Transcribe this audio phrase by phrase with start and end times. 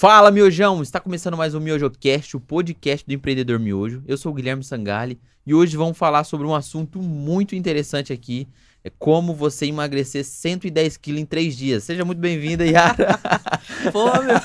[0.00, 0.80] Fala, Miojão!
[0.80, 4.00] Está começando mais um MiojoCast, o podcast do empreendedor Miojo.
[4.06, 8.46] Eu sou o Guilherme Sangali e hoje vamos falar sobre um assunto muito interessante aqui.
[8.84, 11.82] É como você emagrecer 110 quilos em 3 dias.
[11.82, 13.18] Seja muito bem-vinda, Yara.
[13.90, 14.36] Pô, meu,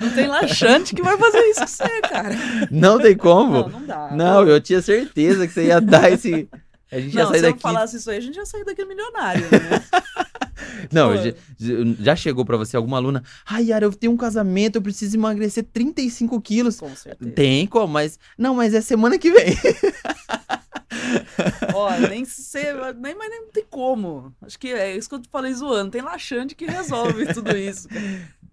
[0.00, 2.34] não tem laxante que vai fazer isso com você, cara.
[2.70, 3.52] Não tem como?
[3.52, 4.10] Não, não dá.
[4.10, 6.48] Não, eu tinha certeza que você ia dar esse...
[6.94, 7.62] A gente Não, sair se eu daqui...
[7.62, 9.82] falasse isso aí, a gente já saiu daqui milionário, né?
[10.92, 11.32] Não, já,
[11.98, 13.22] já chegou pra você alguma aluna?
[13.44, 16.78] Ai, Yara, eu tenho um casamento, eu preciso emagrecer 35 quilos.
[16.78, 17.30] Com certeza.
[17.32, 18.18] Tem como, mas...
[18.38, 19.54] Não, mas é semana que vem.
[21.74, 22.58] Ó, nem se
[22.98, 24.32] nem, mas nem tem como.
[24.40, 25.90] Acho que é isso que eu te falei zoando.
[25.90, 27.88] Tem laxante que resolve tudo isso.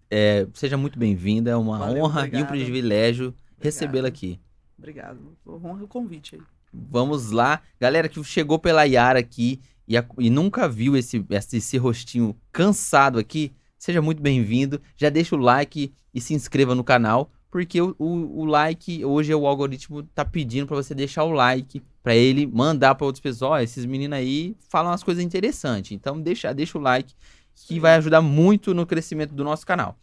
[0.10, 2.48] É, seja muito bem-vinda, é uma Valeu, honra e um obrigado.
[2.48, 4.40] privilégio recebê-la aqui.
[4.78, 5.38] Obrigado.
[5.46, 6.42] Honra o convite aí.
[6.74, 7.62] Vamos lá.
[7.80, 12.36] Galera que chegou pela Yara aqui e, a- e nunca viu esse, esse, esse rostinho
[12.52, 14.82] cansado aqui, seja muito bem-vindo.
[14.96, 19.34] Já deixa o like e se inscreva no canal, porque o, o, o like, hoje
[19.34, 23.52] o algoritmo tá pedindo pra você deixar o like, pra ele mandar pra outras pessoas.
[23.52, 25.92] Ó, esses meninos aí falam umas coisas interessantes.
[25.92, 27.14] Então deixa, deixa o like,
[27.54, 29.98] que vai ajudar muito no crescimento do nosso canal.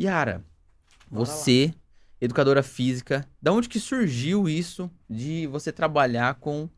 [0.00, 0.44] Yara,
[1.10, 1.80] Bora lá.
[2.22, 6.70] Educadora física, da onde que surgiu isso de você trabalhar com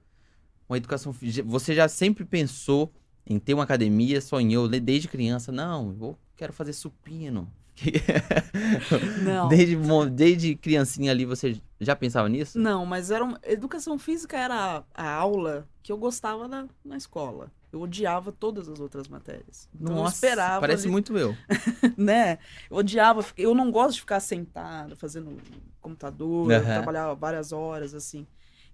[0.66, 1.46] uma educação física?
[1.46, 2.90] Você já sempre pensou
[3.26, 5.52] em ter uma academia, sonhou desde criança?
[5.52, 7.46] Não, eu quero fazer supino.
[9.22, 9.48] Não.
[9.48, 9.76] Desde,
[10.12, 12.58] desde criancinha ali você já pensava nisso?
[12.58, 13.38] Não, mas era uma...
[13.42, 17.52] educação física era a, a aula que eu gostava na, na escola.
[17.74, 19.68] Eu odiava todas as outras matérias.
[19.74, 20.60] Então eu esperava.
[20.60, 21.34] parece ali- muito eu.
[21.98, 22.38] né?
[22.70, 25.36] Eu odiava, eu não gosto de ficar sentada fazendo
[25.80, 26.64] computador, eu Aham.
[26.64, 28.26] trabalhava várias horas assim.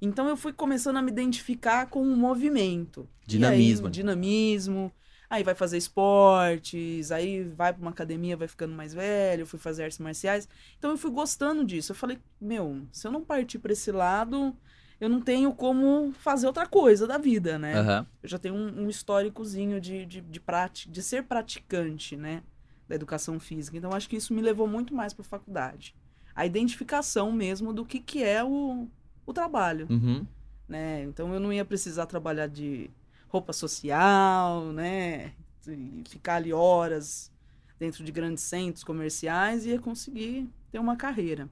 [0.02, 3.08] Então eu fui começando a me identificar com o movimento.
[3.26, 3.86] Dinamismo.
[3.86, 4.92] aí, dinamismo.
[5.28, 9.60] Aí vai fazer esportes, aí vai pra uma academia, vai ficando mais velho, eu fui
[9.60, 10.48] fazer artes marciais.
[10.78, 11.92] Então eu fui gostando disso.
[11.92, 14.54] Eu falei, meu, se eu não partir pra esse lado,
[15.00, 17.78] eu não tenho como fazer outra coisa da vida, né?
[17.78, 18.06] Aham.
[18.22, 22.42] eu já tenho um, um históricozinho de, de, de, prati- de ser praticante, né?
[22.88, 23.76] Da educação física.
[23.78, 25.94] Então, acho que isso me levou muito mais para a faculdade.
[26.34, 28.88] A identificação mesmo do que, que é o,
[29.24, 30.26] o trabalho, Uhum.
[30.68, 31.02] né?
[31.04, 32.90] Então, eu não ia precisar trabalhar de
[33.28, 35.32] roupa social, né?
[35.68, 37.30] E ficar ali horas
[37.78, 41.48] dentro de grandes centros comerciais e ia conseguir ter uma carreira.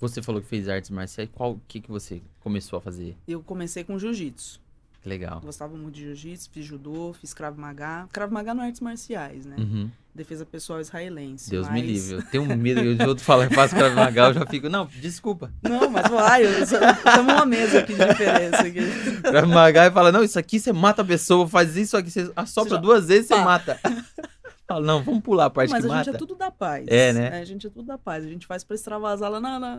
[0.00, 1.28] Você falou que fez artes marciais.
[1.32, 3.16] Qual que que você começou a fazer?
[3.26, 4.60] Eu comecei com jiu-jitsu.
[5.04, 5.40] Legal.
[5.40, 8.06] Gostava muito de jiu-jitsu, fiz judô, fiz krav maga.
[8.12, 9.56] Krav maga não é artes marciais, né?
[9.58, 9.90] Uhum.
[10.14, 11.50] defesa pessoal israelense.
[11.50, 12.14] Deus me mas- livre.
[12.16, 15.50] Eu tenho medo de outro falar que faço Krav Maga, eu já fico, não, desculpa.
[15.62, 18.62] Não, mas vai, estamos uma mesa aqui de diferença.
[18.62, 18.80] Aqui.
[19.22, 22.30] Krav Maga e fala, não, isso aqui você mata a pessoa, faz isso aqui, você
[22.36, 23.44] assopra Você já- duas vezes, você Pá.
[23.44, 23.80] mata.
[24.74, 26.16] Fala, não, vamos pular a parte Mas que a gente mata.
[26.16, 26.86] é tudo da paz.
[26.88, 27.28] É, né?
[27.40, 28.24] A gente é tudo da paz.
[28.24, 29.76] A gente faz pra extravasar lá na- na-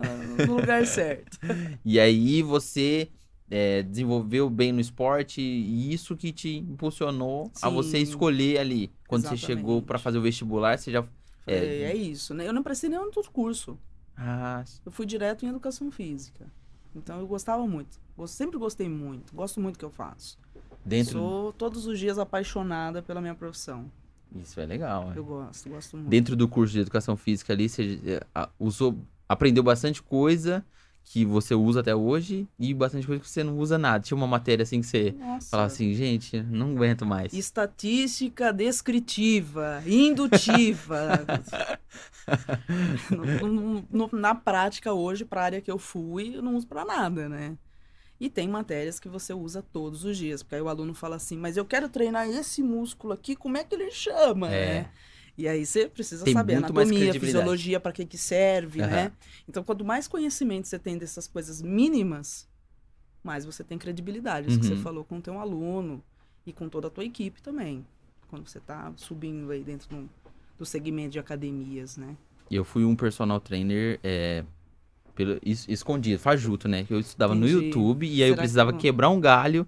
[0.47, 1.37] no lugar certo.
[1.83, 3.09] E aí você
[3.51, 7.73] é, desenvolveu bem no esporte e isso que te impulsionou a Sim.
[7.75, 8.91] você escolher ali.
[9.07, 9.85] Quando você chegou Exatamente.
[9.85, 11.03] pra fazer o vestibular, você já...
[11.45, 11.81] É, É.
[11.91, 12.47] é isso, né?
[12.47, 13.77] Eu não prestei nenhum outro curso.
[14.17, 16.47] Ah, Eu fui direto em educação física.
[16.95, 17.99] Então eu gostava muito.
[18.17, 19.33] Eu sempre gostei muito.
[19.35, 20.37] Gosto muito do que eu faço.
[20.85, 21.13] dentro...
[21.13, 23.91] Sou todos os dias apaixonada pela minha profissão.
[24.41, 25.17] Isso é legal, é.
[25.17, 26.09] Eu gosto, gosto muito.
[26.09, 30.65] dentro do curso de educação física ali, você a- usou, aprendeu bastante coisa
[31.05, 34.03] que você usa até hoje e bastante coisa que você não usa nada.
[34.03, 35.49] Tinha uma matéria assim que você Nossa.
[35.49, 37.33] falava assim, gente, não aguento mais.
[37.33, 41.19] Estatística descritiva, indutiva.
[43.11, 46.65] No- no- no- na prática, hoje, para a área que eu fui, eu não uso
[46.67, 47.57] para nada, né?
[48.19, 51.37] E tem matérias que você usa todos os dias, porque aí o aluno fala assim,
[51.37, 54.65] mas eu quero treinar esse músculo aqui, como é que ele chama, É.
[54.81, 54.89] né?
[55.37, 58.91] E aí você precisa Tem saber anatomia, fisiologia, para que que serve, Aham.
[58.91, 59.11] né?
[59.49, 62.47] Então, quanto mais conhecimento você tem dessas coisas mínimas,
[63.23, 64.47] mais você tem credibilidade.
[64.47, 64.79] Isso que você Uhum.
[64.81, 66.03] falou com o teu aluno
[66.45, 67.83] e com toda a tua equipe também.
[68.29, 70.09] Quando você tá subindo aí dentro do,
[70.59, 72.15] do segmento de academias, né?
[72.51, 74.43] E eu fui um personal trainer é,
[75.15, 76.83] pelo, es- escondido, fajuto, né?
[76.83, 77.65] Que eu estudava no Entendi.
[77.67, 79.67] YouTube e aí eu Será precisava que- quebrar um galho.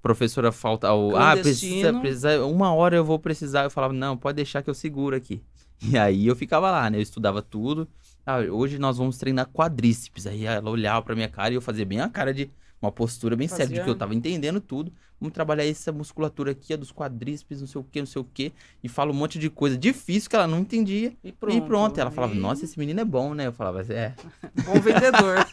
[0.00, 0.92] Professora falta.
[0.92, 2.44] o- Ah, precisa, precisa.
[2.46, 3.64] Uma hora eu vou precisar.
[3.64, 5.42] Eu falava, não, pode deixar que eu seguro aqui.
[5.92, 6.98] E aí eu ficava lá, né?
[6.98, 7.86] Eu estudava tudo.
[8.26, 10.26] Ah, hoje nós vamos treinar quadríceps.
[10.26, 12.50] Aí ela olhava pra minha cara e eu fazia bem a cara de
[12.80, 14.92] uma postura bem séria, de Fazia- que eu tava entendendo tudo.
[15.20, 18.24] Vamos trabalhar essa musculatura aqui, a dos quadríceps, não sei o que, não sei o
[18.24, 18.52] que.
[18.84, 21.12] E fala um monte de coisa difícil que ela não entendia.
[21.24, 21.56] E pronto.
[21.56, 21.98] e pronto.
[22.00, 23.48] Ela falava, nossa, esse menino é bom, né?
[23.48, 24.14] Eu falava, é.
[24.64, 25.44] Bom vendedor.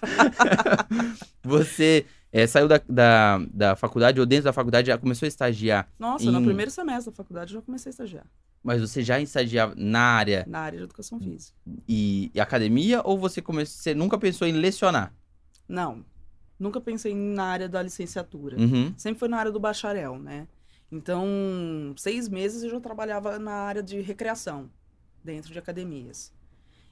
[1.44, 5.89] Você é, saiu da, da, da faculdade ou dentro da faculdade já começou a estagiar.
[5.98, 8.25] Nossa, Em- no primeiro semestre da faculdade eu já comecei a estagiar.
[8.63, 11.56] Mas você já estagiava na área na área de educação física.
[11.88, 15.13] e, e academia ou você começou, você nunca pensou em lecionar?
[15.68, 16.04] Não,
[16.60, 18.57] nunca pensei na área da licenciatura.
[18.60, 18.94] Uhum.
[18.98, 20.48] Sempre foi na área do bacharel, né?
[20.92, 21.28] Então,
[21.98, 24.69] seis meses eu já trabalhava na área de recreação,
[25.24, 26.31] dentro de academias.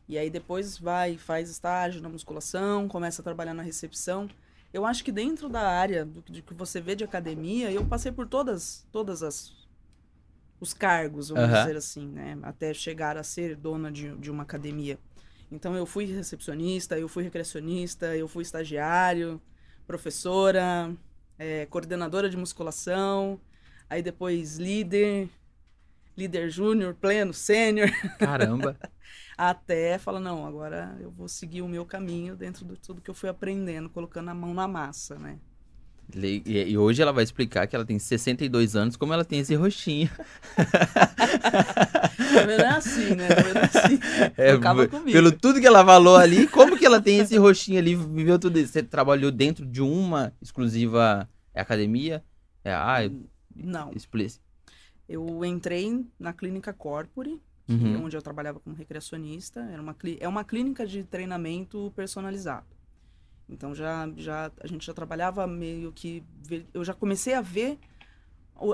[0.08, 4.30] E aí depois vai, faz estágio na musculação, começa a trabalhar na recepção.
[4.74, 8.12] Eu acho que dentro da área do, de que você vê de academia, eu passei
[8.12, 9.64] por todas, todas as
[10.60, 11.60] os cargos, vamos Aham.
[11.60, 12.38] dizer assim, né?
[12.42, 14.98] Até chegar a ser dona de, de uma academia.
[15.52, 19.42] Então eu fui recepcionista, eu fui recreacionista, eu fui estagiário,
[19.94, 20.92] professora,
[21.38, 23.40] eh, coordenadora de musculação,
[23.88, 25.30] aí depois líder,
[26.18, 28.76] líder júnior, pleno, sênior, Caramba.
[29.38, 33.14] até fala não, agora eu vou seguir o meu caminho dentro de tudo que eu
[33.14, 35.38] fui aprendendo, colocando a mão na massa, né?
[36.16, 40.10] E, hoje ela vai explicar que ela tem 62 anos, como ela tem esse rostinho.
[40.56, 42.62] Tá vendo?
[42.62, 43.28] É assim, né?
[43.28, 43.58] Tá vendo?
[43.58, 44.00] É assim.
[44.38, 45.12] É, v- comigo.
[45.12, 48.60] pelo tudo que ela falou ali, como que ela tem esse rostinho ali, viveu tudo
[48.60, 48.74] isso?
[48.74, 52.24] Você trabalhou dentro de uma exclusiva academia?
[52.64, 53.00] É, ah,
[53.56, 54.36] Não, explica.
[55.08, 57.96] eu entrei na clínica Corpore, Uhum.
[57.96, 59.62] é onde eu trabalhava como recreacionista.
[59.72, 62.66] Era uma, é uma clínica de treinamento personalizado.
[63.50, 66.24] Então já, já a gente já trabalhava meio que
[66.74, 67.78] eu já comecei a ver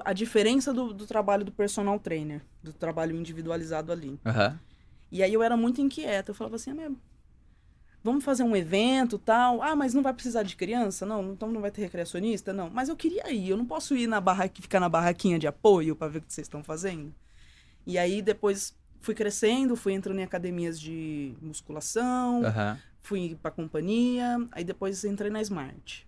[0.05, 4.19] a diferença do, do trabalho do personal trainer, do trabalho individualizado ali.
[4.25, 4.59] Aham.
[5.11, 6.31] E aí eu era muito inquieta.
[6.31, 6.91] Eu falava assim, ah, mas
[8.03, 9.61] vamos fazer um evento tal.
[9.61, 11.05] Ah, mas não vai precisar de criança?
[11.05, 12.53] Não, então não vai ter recreacionista?
[12.53, 12.69] Não.
[12.69, 13.49] Mas eu queria ir.
[13.49, 16.33] Eu não posso ir na barraquinha, ficar na barraquinha de apoio para ver o que
[16.33, 17.13] vocês estão fazendo.
[17.85, 22.79] E aí depois fui crescendo, fui entrando em academias de musculação, Aham.
[23.01, 26.07] fui pra companhia, aí depois entrei na Smart.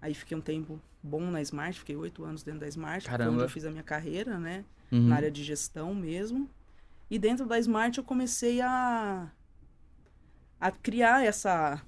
[0.00, 3.24] Aí fiquei um tempo bom na Smart, fiquei oito anos dentro da Smart, foi onde
[3.24, 3.42] Caramba.
[3.44, 4.64] eu fiz a minha carreira, né?
[4.90, 5.08] Uhum.
[5.08, 6.50] na área de gestão mesmo.
[7.10, 9.30] E dentro da Smart eu comecei a,
[10.60, 11.80] a criar essa,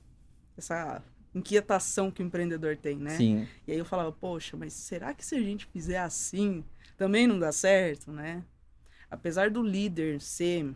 [0.57, 1.03] essa
[1.35, 3.11] inquietação que o empreendedor tem, né?
[3.17, 3.49] Sim.
[3.67, 6.65] E aí eu falava, poxa, mas será que se a gente fizer assim,
[6.97, 8.43] também não dá certo, né?
[9.15, 10.75] Apesar do líder ser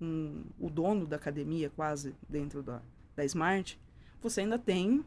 [0.00, 2.82] um- o dono da academia quase dentro da,
[3.16, 3.80] da Smart,
[4.20, 5.02] você ainda tem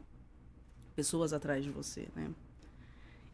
[0.96, 2.30] pessoas atrás de você, né?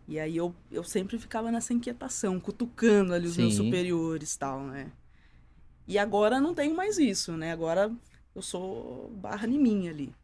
[0.07, 3.65] E aí eu, eu sempre ficava nessa inquietação, cutucando ali os meus Sim.
[3.65, 4.93] superiores e tal, né?
[5.87, 7.51] E agora não tenho mais isso, né?
[7.51, 7.91] Agora
[8.35, 10.15] eu sou barra em mim ali.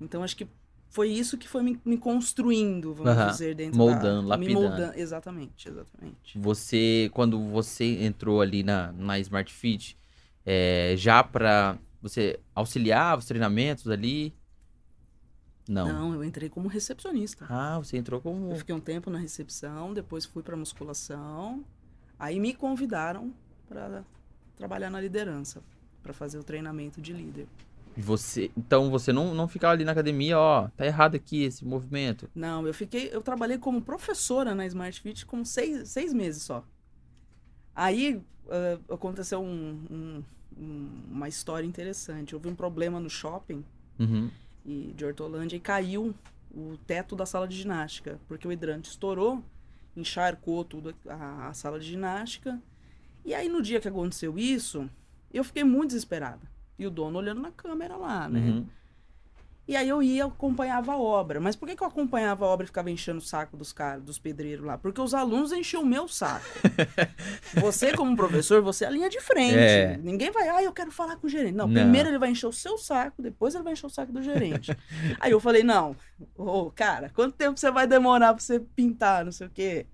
[0.00, 0.46] Então acho que
[0.94, 4.36] foi isso que foi me, me construindo, vamos dizer, dentro Moldando, da...
[4.38, 4.60] Me lapidando.
[4.60, 6.38] moldando, exatamente, exatamente.
[6.38, 9.98] Você, quando você entrou ali na, na Smart Fit,
[10.46, 14.32] é, já pra você auxiliar os treinamentos ali?
[15.68, 15.88] Não.
[15.88, 17.44] Não, eu entrei como recepcionista.
[17.48, 18.52] Ah, você entrou como.
[18.52, 21.64] Eu fiquei um tempo na recepção, depois fui pra musculação.
[22.16, 23.34] Aí me convidaram
[23.68, 24.04] para
[24.54, 25.60] trabalhar na liderança,
[26.04, 27.48] para fazer o treinamento de líder.
[27.96, 32.28] Você, então você não, não ficava ali na academia, ó, tá errado aqui esse movimento.
[32.34, 36.64] Não, eu fiquei, eu trabalhei como professora na Smart Fit com seis, seis meses só.
[37.74, 38.20] Aí
[38.50, 40.22] ah, aconteceu um-
[40.58, 42.34] um- uma história interessante.
[42.34, 43.64] Houve um problema no shopping
[43.98, 44.30] Uhum.
[44.64, 46.14] e de Hortolândia e caiu
[46.54, 49.42] o teto da sala de ginástica, porque o hidrante estourou,
[49.96, 52.60] encharcou tudo a, a sala de ginástica.
[53.24, 54.88] E aí no dia que aconteceu isso,
[55.32, 56.53] eu fiquei muito desesperada.
[56.78, 58.40] E o dono olhando na câmera lá, né?
[58.40, 58.66] Uhum.
[59.66, 61.40] E aí eu ia, acompanhava a obra.
[61.40, 64.02] Mas por que, que eu acompanhava a obra e ficava enchendo o saco dos caras,
[64.02, 64.76] dos pedreiros lá?
[64.76, 66.44] Porque os alunos enchiam o meu saco.
[67.58, 69.56] você, como professor, você é a linha de frente.
[69.56, 69.96] É.
[69.96, 71.54] Ninguém vai, ah, eu quero falar com o gerente.
[71.54, 71.80] Não, Não.
[71.80, 74.76] primeiro ele vai encher o seu saco, depois ele vai encher o saco do gerente.
[75.18, 75.96] aí eu falei, não,
[76.36, 79.86] ô, cara, quanto tempo você vai demorar pra você pintar, não sei o quê?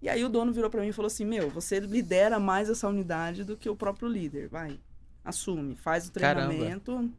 [0.00, 2.88] E aí o dono virou pra mim e falou assim, meu, você lidera mais essa
[2.88, 4.78] unidade do que o próprio líder, vai.
[5.24, 6.48] Assume, faz o Caramba.
[6.48, 7.10] treinamento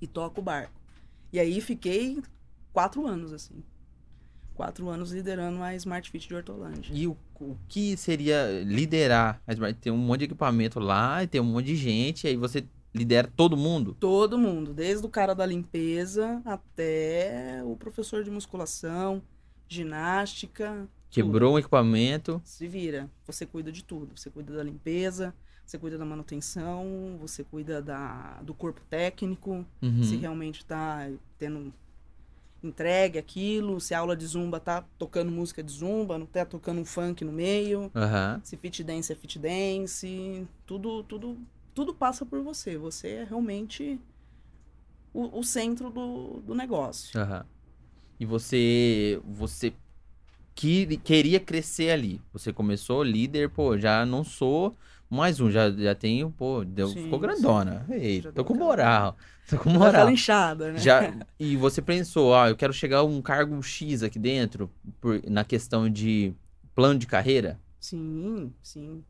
[0.00, 0.80] e toca o barco.
[1.32, 2.22] E aí fiquei
[2.72, 3.62] quatro anos, assim.
[4.54, 6.92] Quatro anos liderando a Smart Fit de Hortolândia.
[6.94, 9.78] E o, o que seria liderar a Smart?
[9.78, 13.30] Tem um monte de equipamento lá, e tem um monte de gente, aí você lidera
[13.34, 13.96] todo mundo?
[13.98, 19.22] Todo mundo, desde o cara da limpeza até o professor de musculação,
[19.68, 20.88] ginástica.
[21.08, 22.40] Quebrou um equipamento.
[22.44, 23.08] Se vira.
[23.26, 24.16] Você cuida de tudo.
[24.16, 25.34] Você cuida da limpeza,
[25.70, 30.02] você cuida da manutenção, você cuida da, do corpo técnico, Uhum.
[30.02, 31.08] se realmente tá
[31.38, 31.72] tendo
[32.62, 36.80] entregue aquilo, se a aula de zumba tá tocando música de zumba, não tá tocando
[36.80, 37.90] um funk no meio.
[37.94, 38.40] Aham.
[38.42, 41.38] Se fit dance é fit dance, tudo, tudo,
[41.72, 42.76] tudo passa por você.
[42.76, 43.98] Você é realmente
[45.14, 47.18] o, o centro do, do negócio.
[47.18, 47.46] Aham.
[48.18, 49.72] E você, você
[50.54, 52.20] que, queria crescer ali.
[52.34, 54.76] Você começou líder, pô, já não sou
[55.10, 57.26] mais um, já, já tenho, pô, deu, Sim, ficou sim.
[57.26, 57.86] grandona.
[57.90, 59.16] Ei, Já tô com moral.
[59.48, 59.88] Tô com moral.
[59.88, 60.78] aquela inchada, né?
[60.78, 65.20] Já, e você pensou, ah, eu quero chegar a um cargo X aqui dentro, por-
[65.28, 66.32] na questão de
[66.74, 67.58] plano de carreira?
[67.80, 69.02] Sim, sim.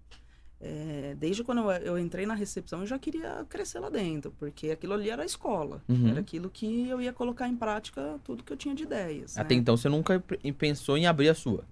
[0.61, 4.71] É, desde quando eu, eu entrei na recepção, eu já queria crescer lá dentro, porque
[4.71, 5.83] aquilo ali era a escola.
[5.89, 6.09] Uhum.
[6.09, 9.39] Era aquilo que eu ia colocar em prática tudo que eu tinha de ideias.
[9.39, 9.61] Até né?
[9.61, 11.65] então você nunca pe- pensou em abrir a sua.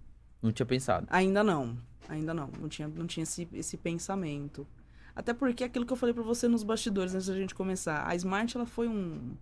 [0.42, 1.06] Não tinha pensado.
[1.10, 1.76] Ainda não,
[2.08, 2.50] ainda não.
[2.60, 4.66] Não tinha, não tinha esse, esse pensamento.
[5.14, 8.14] Até porque aquilo que eu falei pra você nos bastidores antes da gente começar, a
[8.14, 9.36] Smart ela foi um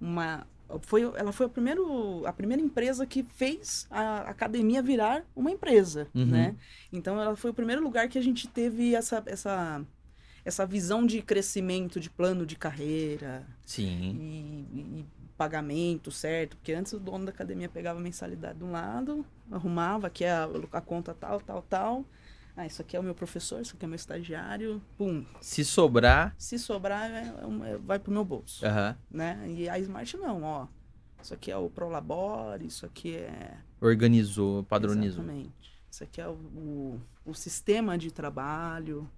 [0.00, 0.46] uma
[0.82, 6.08] foi ela foi a primeiro a primeira empresa que fez a academia virar uma empresa,
[6.14, 6.26] Uhum.
[6.26, 6.56] né?
[6.92, 9.84] Então ela foi o primeiro lugar que a gente teve essa essa
[10.44, 14.16] essa visão de crescimento, de plano de carreira Sim.
[14.20, 18.72] e, e pagamento certo, porque antes o dono da academia pegava a mensalidade de um
[18.72, 22.04] lado, arrumava aqui a, a conta tal, tal, tal.
[22.56, 25.24] Ah, isso aqui é o meu professor, isso aqui é meu estagiário, pum.
[25.40, 26.34] Se sobrar.
[26.36, 27.34] Se sobrar, é-
[27.68, 29.42] é é- vai pro meu bolso, aham, né?
[29.48, 30.66] E a Smart não, ó.
[31.22, 33.56] Isso aqui é o Prolabore, isso aqui é...
[33.80, 35.22] organizou, padronizou.
[35.22, 35.72] Exatamente.
[35.90, 39.08] Isso aqui é o, o, o sistema de trabalho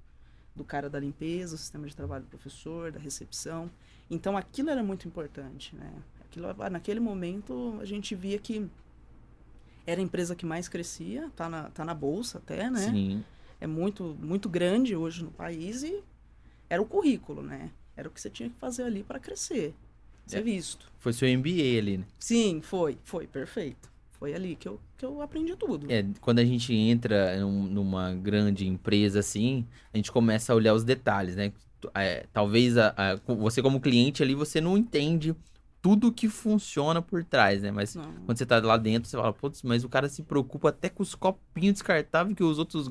[0.54, 3.70] do cara da limpeza, o sistema de trabalho do professor, da recepção.
[4.10, 5.92] Então aquilo era muito importante, né?
[6.20, 8.68] Aquilo, ah, naquele momento a gente via que
[9.86, 12.90] era a empresa que mais crescia, tá na, tá na bolsa até, né?
[12.90, 13.24] Sim.
[13.60, 16.02] É muito, muito grande hoje no país e
[16.68, 17.70] era o currículo, né?
[17.96, 19.74] Era o que você tinha que fazer ali para crescer,
[20.26, 20.42] ser É.
[20.42, 20.90] visto.
[20.98, 22.04] Foi seu MBA ali, né?
[22.18, 23.92] Sim, foi, foi, perfeito.
[24.12, 25.90] Foi ali que eu, que eu aprendi tudo.
[25.92, 30.72] É, quando a gente entra num- numa grande empresa assim, a gente começa a olhar
[30.74, 31.52] os detalhes, né?
[31.94, 35.34] É, talvez a- a- você como cliente ali, você não entende
[35.82, 37.70] tudo que funciona por trás, né?
[37.70, 38.04] Mas Não.
[38.24, 41.02] quando você tá lá dentro, você fala, putz, mas o cara se preocupa até com
[41.02, 42.90] os copinhos descartáveis que os outros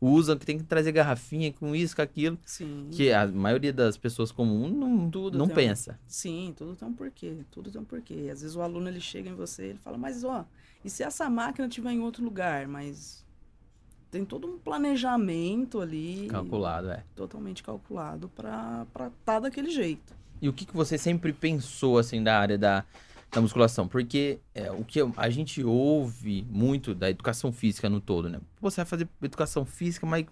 [0.00, 2.38] usam, que tem que trazer garrafinha com isso, com aquilo.
[2.44, 2.88] Sim.
[2.90, 5.98] Que a maioria das pessoas comuns não, Tudo não tem um- pensa.
[6.06, 7.38] Sim, tudo tem um porquê.
[7.50, 8.28] Tudo tem um porquê.
[8.32, 10.44] Às vezes o aluno ele chega em você ele fala, mas ó,
[10.84, 12.66] e se essa máquina estiver em outro lugar?
[12.68, 13.21] Mas
[14.12, 16.28] tem todo um planejamento ali.
[16.28, 17.02] Calculado, é.
[17.16, 20.14] Totalmente calculado pra estar tá daquele jeito.
[20.40, 22.84] E o que, que você sempre pensou, assim, da área da,
[23.30, 23.88] da musculação?
[23.88, 28.38] Porque é, o que a gente ouve muito da educação física no todo, né?
[28.60, 30.26] Você vai fazer educação física, mas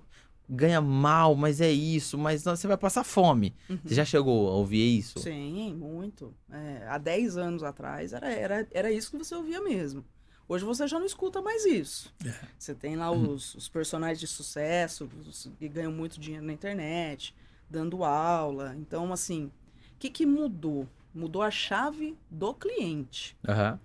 [0.47, 3.55] ganha mal, mas é isso, mas não, você vai passar fome.
[3.83, 5.21] Você já chegou a ouvir isso?
[5.21, 6.35] Sim, muito.
[6.51, 10.05] É, há 10 anos atrás era, era, era isso que você ouvia mesmo.
[10.51, 12.13] Hoje você já não escuta mais isso.
[12.59, 17.33] Você tem lá os, os personagens de sucesso os- que ganham muito dinheiro na internet,
[17.71, 18.75] dando aula.
[18.77, 19.53] Então, assim, o
[20.01, 20.89] que, que mudou?
[21.15, 23.37] Mudou a chave do cliente.
[23.49, 23.79] Aham.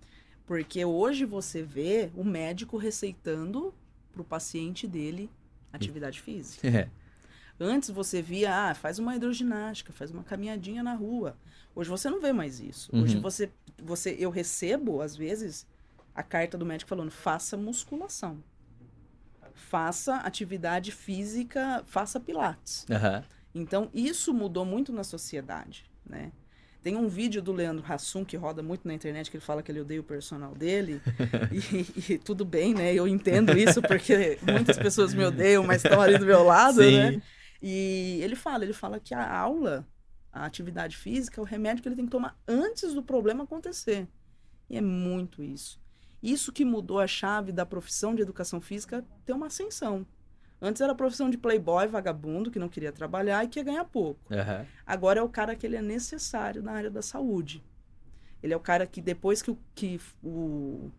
[0.48, 3.72] Porque hoje você vê o médico receitando
[4.12, 5.29] para o paciente dele
[5.72, 6.67] atividade física.
[6.67, 6.89] É.
[7.60, 11.38] Antes você via, ah, faz uma hidroginástica, faz uma caminhadinha na rua.
[11.75, 12.89] Hoje você não vê mais isso.
[12.91, 13.22] Hoje Uhum.
[13.22, 13.51] você,
[13.84, 15.67] você, eu recebo às vezes
[16.15, 18.41] a carta do médico falando, faça musculação,
[19.53, 22.86] faça atividade física, faça pilates.
[22.89, 23.24] Aham.
[23.53, 26.31] Então isso mudou muito na sociedade, né?
[26.86, 29.72] Tem um vídeo do Leandro Hassum que roda muito na internet que ele fala que
[29.72, 31.01] ele odeia o personal dele.
[31.51, 32.93] e, e tudo bem, né?
[32.93, 37.13] Eu entendo isso porque muitas pessoas me odeiam, mas estão ali do meu lado, né?
[37.13, 37.22] Sim.
[37.60, 39.88] E ele fala, ele fala que a aula,
[40.31, 44.07] a atividade física, é o remédio que ele tem que tomar antes do problema acontecer.
[44.69, 45.81] E é muito isso.
[46.25, 50.08] Isso que mudou a chave da profissão de educação física ter uma ascensão.
[50.60, 53.86] Antes era a profissão de playboy, vagabundo, que não queria trabalhar e que ia ganhar
[53.86, 54.34] pouco.
[54.34, 54.65] Aham.
[54.88, 57.63] Agora é o cara que ele é necessário na área da saúde.
[58.41, 60.89] Ele é o cara que depois que o, que o,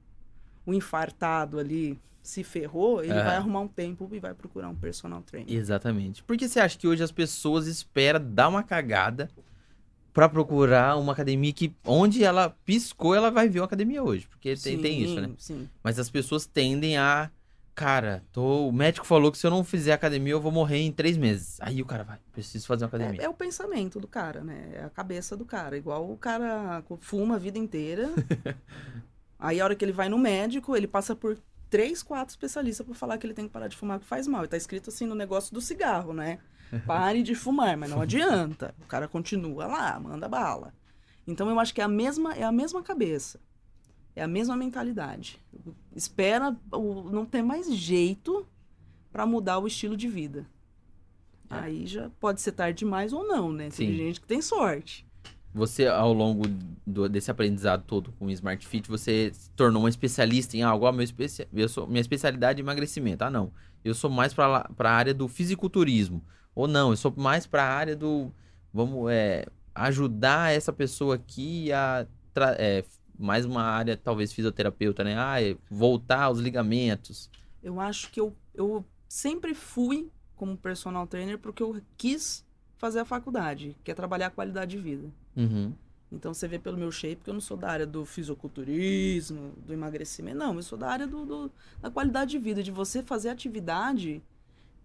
[0.64, 3.24] o infartado ali se ferrou, ele Aham.
[3.24, 5.52] vai arrumar um tempo e vai procurar um personal trainer.
[5.52, 6.22] Exatamente.
[6.22, 9.28] Por que você acha que hoje as pessoas esperam dar uma cagada
[10.16, 14.26] pra procurar uma academia que onde ela piscou, ela vai ver uma academia hoje?
[14.26, 15.30] Porque tem, tem isso, né?
[15.36, 15.68] Sim.
[15.82, 17.30] Mas as pessoas tendem a.
[17.74, 18.66] Cara, tô...
[18.66, 21.58] o médico falou que se eu não fizer academia, eu vou morrer em três meses.
[21.60, 23.20] Aí o cara vai, preciso fazer uma academia.
[23.20, 24.70] É, é o pensamento do cara, né?
[24.72, 25.76] É a cabeça do cara.
[25.76, 28.08] Igual o cara fuma a vida inteira.
[29.38, 31.36] aí a hora que ele vai no médico, ele passa por
[31.68, 34.46] três, quatro especialistas pra falar que ele tem que parar de fumar, que faz mal.
[34.46, 36.38] E tá escrito assim no negócio do cigarro, né?
[36.86, 38.74] Pare de fumar, mas não adianta.
[38.82, 40.72] O cara continua lá, manda bala.
[41.26, 43.40] Então eu acho que é a mesma, é a mesma cabeça.
[44.14, 45.38] É a mesma mentalidade.
[45.94, 48.46] Espera o- não ter mais jeito
[49.12, 50.46] pra mudar o estilo de vida.
[51.50, 51.54] É.
[51.56, 53.64] Aí já pode ser tarde demais ou não, né?
[53.70, 53.96] Tem Sim.
[53.96, 55.06] gente que tem sorte.
[55.54, 56.44] Você, ao longo
[56.86, 60.86] do- desse aprendizado todo com o Smart Fit, você se tornou uma especialista em algo.
[60.86, 61.06] Ah, meu
[61.54, 61.86] eu sou...
[61.86, 63.24] Minha especialidade é emagrecimento.
[63.24, 63.50] Ah, não.
[63.84, 66.22] Eu sou mais para a área do fisiculturismo.
[66.56, 68.32] Ou não, eu sou mais para a área do.
[68.72, 72.06] Vamos é, ajudar essa pessoa aqui a.
[72.58, 72.82] é,
[73.18, 75.14] mais uma área, talvez fisioterapeuta, né?
[75.18, 77.30] Ah, é voltar aos ligamentos.
[77.62, 82.44] Eu acho que eu, eu sempre fui como personal trainer porque eu quis
[82.78, 85.08] fazer a faculdade, que é trabalhar a qualidade de vida.
[85.36, 85.72] Uhum.
[86.12, 89.72] Então você vê pelo meu shape que eu não sou da área do fisiculturismo, do
[89.72, 93.28] emagrecimento, não, eu sou da área do, do- da qualidade de vida, de você fazer
[93.30, 94.22] atividade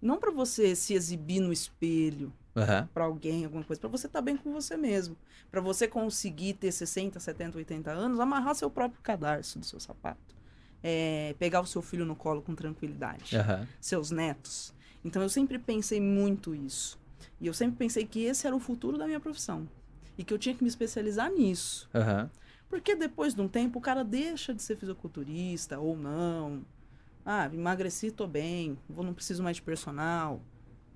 [0.02, 2.90] não para você se exibir no espelho Aham.
[2.94, 5.16] para alguém, alguma coisa, para você estar bem com você mesmo,
[5.50, 10.36] para você conseguir ter 60, 70, 80 anos, amarrar seu próprio cadarço do seu sapato,
[10.84, 13.68] é, pegar o seu filho no colo com tranquilidade Aham.
[13.80, 14.74] seus netos.
[15.04, 17.00] Então eu sempre pensei muito isso.
[17.40, 19.68] E eu sempre pensei que esse era o futuro da minha profissão.
[20.18, 21.90] E que eu tinha que me especializar nisso.
[21.94, 22.30] Aham.
[22.70, 26.64] Porque depois de um tempo o cara deixa de ser fisiculturista ou não.
[27.26, 30.42] Ah, emagreci, tô bem, vou, não preciso mais de personal.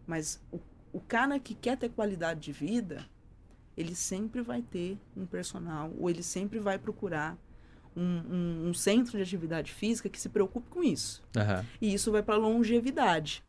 [0.08, 0.60] Mas o,
[0.94, 3.06] o cara que quer ter qualidade de vida,
[3.78, 7.38] ele sempre vai ter um personal, ou ele sempre vai procurar
[7.96, 11.24] um, um- um centro de atividade física que se preocupe com isso.
[11.38, 11.66] Aham.
[11.82, 13.44] E isso vai para longevidade.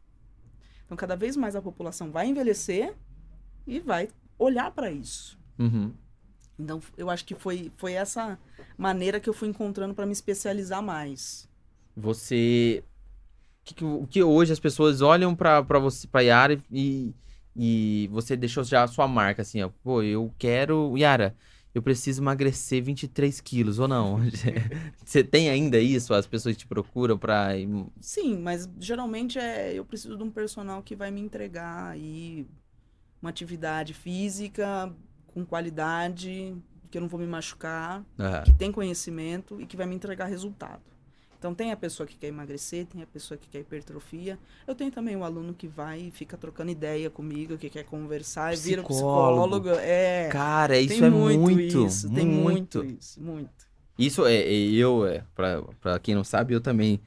[0.85, 2.95] Então, cada vez mais a população vai envelhecer
[3.67, 5.39] e vai olhar para isso.
[5.59, 5.93] Uhum.
[6.59, 8.39] Então, eu acho que foi, foi essa
[8.79, 11.46] maneira que eu fui encontrando para me especializar mais.
[11.97, 12.85] Você.
[13.63, 17.13] O que, que- o que hoje as pessoas olham pra, pra você, pra Yara e,
[17.57, 19.71] e você deixou já a sua marca, assim, ó.
[19.83, 20.97] Pô, eu quero.
[20.97, 21.35] Yara,
[21.75, 24.19] eu preciso emagrecer 23 quilos, ou não?
[25.05, 26.15] Você tem ainda isso?
[26.15, 27.51] As pessoas te procuram pra.
[28.01, 32.47] Sim, mas geralmente é, eu preciso de um personal que vai me entregar aí
[33.21, 34.93] uma atividade física
[35.27, 36.57] com qualidade,
[36.91, 38.43] que eu não vou me machucar, Aham.
[38.45, 40.81] que tem conhecimento e que vai me entregar resultado.
[41.39, 44.39] Então tem a pessoa que quer emagrecer, tem a pessoa que quer hipertrofia.
[44.67, 48.55] Eu tenho também um aluno que vai e fica trocando ideia comigo, que quer conversar,
[48.55, 48.85] e vira Psicólogo.
[48.85, 49.71] psicólogo.
[49.71, 51.87] É, Cara, isso é muito, muito.
[51.87, 53.67] isso, tem muito isso, muito.
[53.99, 55.23] Isso é, é- eu, é,
[55.81, 57.01] pra quem não sabe, eu também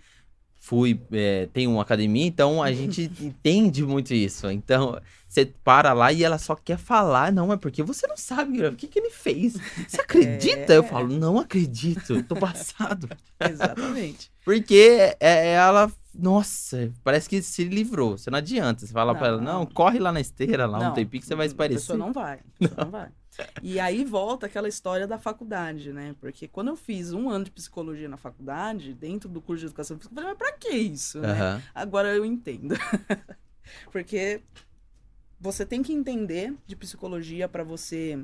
[0.60, 4.50] fui, é, tenho uma academia, então a gente entende muito isso.
[4.52, 8.65] Então, você para lá e ela só quer falar, não, é porque você não sabe
[8.65, 9.56] o que, que ele fez.
[9.88, 10.74] Você acredita?
[10.74, 10.78] É.
[10.78, 13.08] Eu falo, não acredito, tô passado.
[13.39, 14.32] Exatamente.
[14.43, 18.17] Porque é, ela, nossa, parece que se livrou.
[18.17, 18.86] Você não adianta.
[18.86, 19.65] Você fala pra ela, não, Não.
[19.67, 21.80] corre lá na esteira, lá um Não, tempinho que você vai A esparecer.
[21.82, 22.39] pessoa não vai.
[22.39, 23.10] A pessoa não vai.
[23.62, 26.15] E aí volta aquela história da faculdade, né?
[26.19, 29.97] Porque quando eu fiz um ano de psicologia na faculdade, dentro do curso de educação
[29.97, 31.32] física, eu falei, mas pra que isso, né?
[31.32, 31.62] Aham.
[31.73, 32.75] Agora eu entendo.
[33.91, 34.41] Porque
[35.39, 38.19] você tem que entender de psicologia para você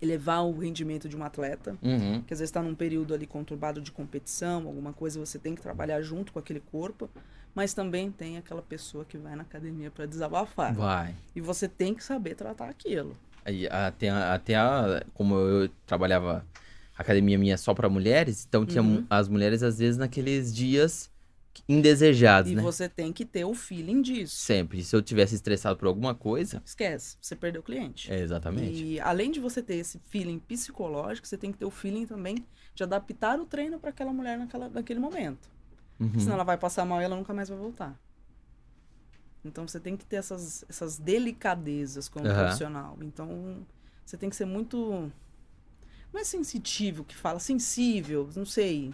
[0.00, 2.22] elevar o rendimento de um atleta, Uhum.
[2.22, 5.62] que às vezes está num período ali conturbado de competição, alguma coisa, você tem que
[5.62, 7.08] trabalhar junto com aquele corpo,
[7.54, 10.74] mas também tem aquela pessoa que vai na academia para desabafar.
[10.74, 11.14] Vai.
[11.36, 13.16] E você tem que saber tratar aquilo.
[13.70, 16.46] Até, até a, como eu trabalhava
[16.96, 19.04] academia minha só pra mulheres, então tinha Uhum.
[19.10, 21.10] as mulheres às vezes naqueles dias
[21.68, 22.62] indesejados, E né?
[22.62, 24.36] você tem que ter o feeling disso.
[24.36, 24.82] Sempre.
[24.82, 28.10] Se eu tivesse estressado por alguma coisa, Esquece, você perdeu o cliente.
[28.12, 28.82] é exatamente.
[28.84, 32.44] E além de você ter esse feeling psicológico, você tem que ter o feeling também
[32.74, 35.50] de adaptar o treino para aquela mulher naquela, naquele momento.
[36.00, 36.18] Uhum.
[36.18, 37.94] Senão ela vai passar mal e ela nunca mais vai voltar.
[39.44, 42.44] Então você tem que ter essas, essas delicadezas como Aham.
[42.44, 42.96] profissional.
[43.00, 43.66] Então
[44.04, 45.10] você tem que ser muito.
[46.12, 48.92] Não é sensitivo que fala, sensível, não sei.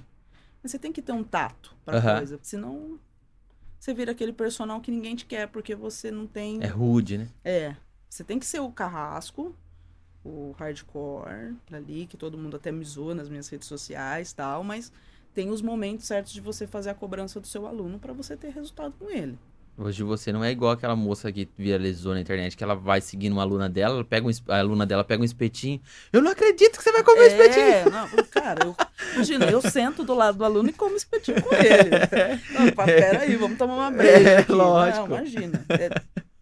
[0.63, 2.17] Mas você tem que ter um tato pra Aham.
[2.17, 2.39] coisa.
[2.43, 2.99] Senão
[3.79, 6.63] você vira aquele personal que ninguém te quer porque você não tem.
[6.63, 7.29] É rude, né?
[7.45, 7.77] É.
[8.09, 9.55] Você tem que ser o carrasco,
[10.25, 14.91] o hardcore ali, que todo mundo até me zoa nas minhas redes sociais tal, mas
[15.35, 18.49] tem os momentos certos de você fazer a cobrança do seu aluno para você ter
[18.51, 19.39] resultado com ele.
[19.81, 23.33] Hoje você não é igual aquela moça que viralizou na internet, que ela vai seguindo
[23.35, 25.81] uma aluna dela, ela pega um, a aluna dela pega um espetinho.
[26.13, 27.65] Eu não acredito que você vai comer um espetinho.
[27.65, 28.77] É, não, cara, eu,
[29.15, 31.91] imagina, eu sento do lado do aluno e como espetinho com ele.
[32.53, 34.51] Não, pá, peraí, vamos tomar uma breja É, aqui.
[34.51, 35.07] lógico.
[35.07, 35.65] Não, imagina.
[35.69, 35.91] É,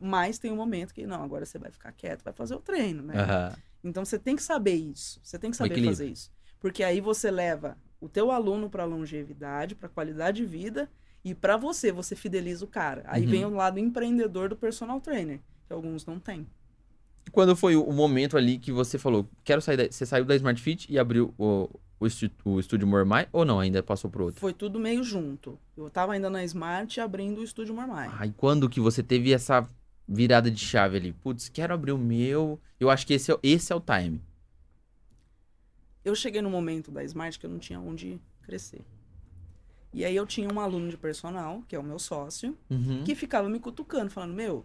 [0.01, 3.03] mas tem um momento que, não, agora você vai ficar quieto, vai fazer o treino,
[3.03, 3.21] né?
[3.21, 3.55] Aham.
[3.85, 5.21] Então você tem que saber isso.
[5.23, 6.31] Você tem que saber fazer isso.
[6.59, 10.89] Porque aí você leva o teu aluno para longevidade, para qualidade de vida
[11.29, 13.03] e para você, você fideliza o cara.
[13.07, 13.31] Aí Uhum.
[13.31, 16.47] vem o lado empreendedor do personal trainer, que alguns não têm.
[17.27, 19.85] E Quando foi o momento ali que você falou, quero sair da...
[19.91, 22.07] Você saiu da Smart Fit e abriu o, o,
[22.45, 23.59] o estúdio Mormai ou não?
[23.59, 24.41] Ainda passou pro outro?
[24.41, 25.59] Foi tudo meio junto.
[25.77, 28.09] Eu tava ainda na Smart abrindo o estúdio Marmai.
[28.19, 29.69] Aí quando que você teve essa
[30.09, 31.13] virada de chave ali?
[31.13, 32.61] Putz, quero abrir o meu.
[32.79, 34.21] Eu acho que esse é, esse é o time.
[36.05, 38.83] eu cheguei no momento da Smart que eu não tinha onde crescer.
[39.97, 43.03] E aí eu tinha um aluno de personal, que é o meu sócio, Uhum.
[43.03, 44.63] que ficava me cutucando, falando, meu,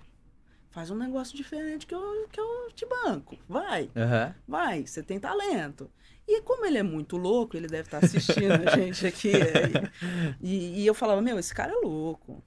[0.72, 3.38] faz um negócio diferente que eu, que eu te banco.
[3.48, 4.36] Vai, Aham.
[4.46, 5.90] vai, você tem talento.
[6.28, 9.32] E como ele é muito louco, ele deve estar assistindo a gente aqui.
[10.42, 12.44] E, e eu falava, meu, esse cara é louco.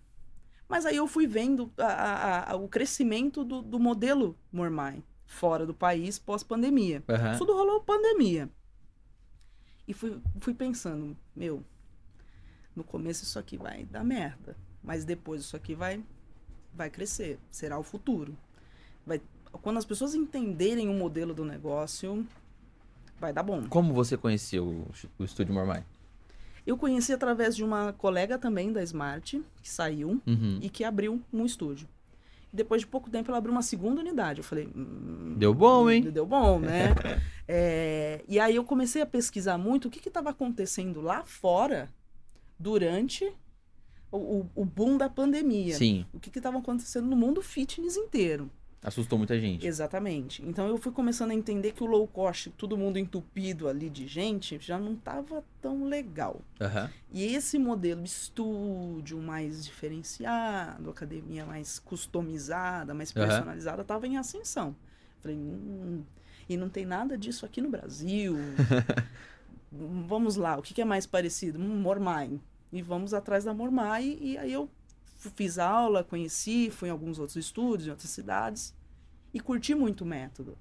[0.69, 5.65] Mas aí eu fui vendo a- a- a- o crescimento do, do modelo Mormai fora
[5.65, 7.03] do país pós-pandemia.
[7.09, 7.39] Aham.
[7.39, 8.51] Tudo rolou pandemia.
[9.89, 11.63] E fui, fui pensando, meu,
[12.75, 14.57] no começo isso aqui vai dar merda.
[14.83, 16.03] Mas depois isso aqui vai,
[16.75, 17.39] vai crescer.
[17.51, 18.37] Será o futuro.
[19.07, 19.21] Vai,
[19.63, 22.27] quando as pessoas entenderem o modelo do negócio,
[23.21, 23.67] vai dar bom.
[23.69, 25.85] Como você conheceu o, o Estúdio Mormai?
[26.67, 30.59] Eu conheci através de uma colega também da Smart, que saiu Uhum.
[30.63, 31.87] e que abriu um estúdio.
[32.53, 34.39] Depois de pouco tempo ela abriu uma segunda unidade.
[34.41, 34.69] Eu falei.
[34.75, 36.95] "Hum, Deu bom, hein?" Deu bom, né?
[37.47, 41.91] É, e aí eu comecei a pesquisar muito o que estava acontecendo lá fora
[42.59, 43.31] durante
[44.11, 45.75] o, o- boom da pandemia.
[45.77, 48.49] Sim, O que estava acontecendo no mundo fitness inteiro.
[48.83, 49.67] assustou muita gente.
[49.67, 50.43] Exatamente.
[50.47, 54.07] Então eu fui começando a entender que o low cost, todo mundo entupido ali de
[54.07, 56.41] gente, já não estava tão legal.
[56.61, 56.91] Aham.
[57.11, 64.77] E esse modelo de estúdio mais diferenciado, academia mais customizada, mais personalizada, estava em ascensão.
[65.23, 66.03] Falei, hum,
[66.47, 68.37] e não tem nada disso aqui no Brasil.
[70.07, 71.59] Vamos lá, o que, que é mais parecido?
[71.59, 72.41] Hum, Mormai.
[72.73, 74.19] E vamos atrás da Mormai.
[74.21, 74.69] E aí eu
[75.35, 78.75] fiz aula, conheci, fui em alguns outros estúdios, em outras cidades.
[79.33, 80.57] E curti muito o método.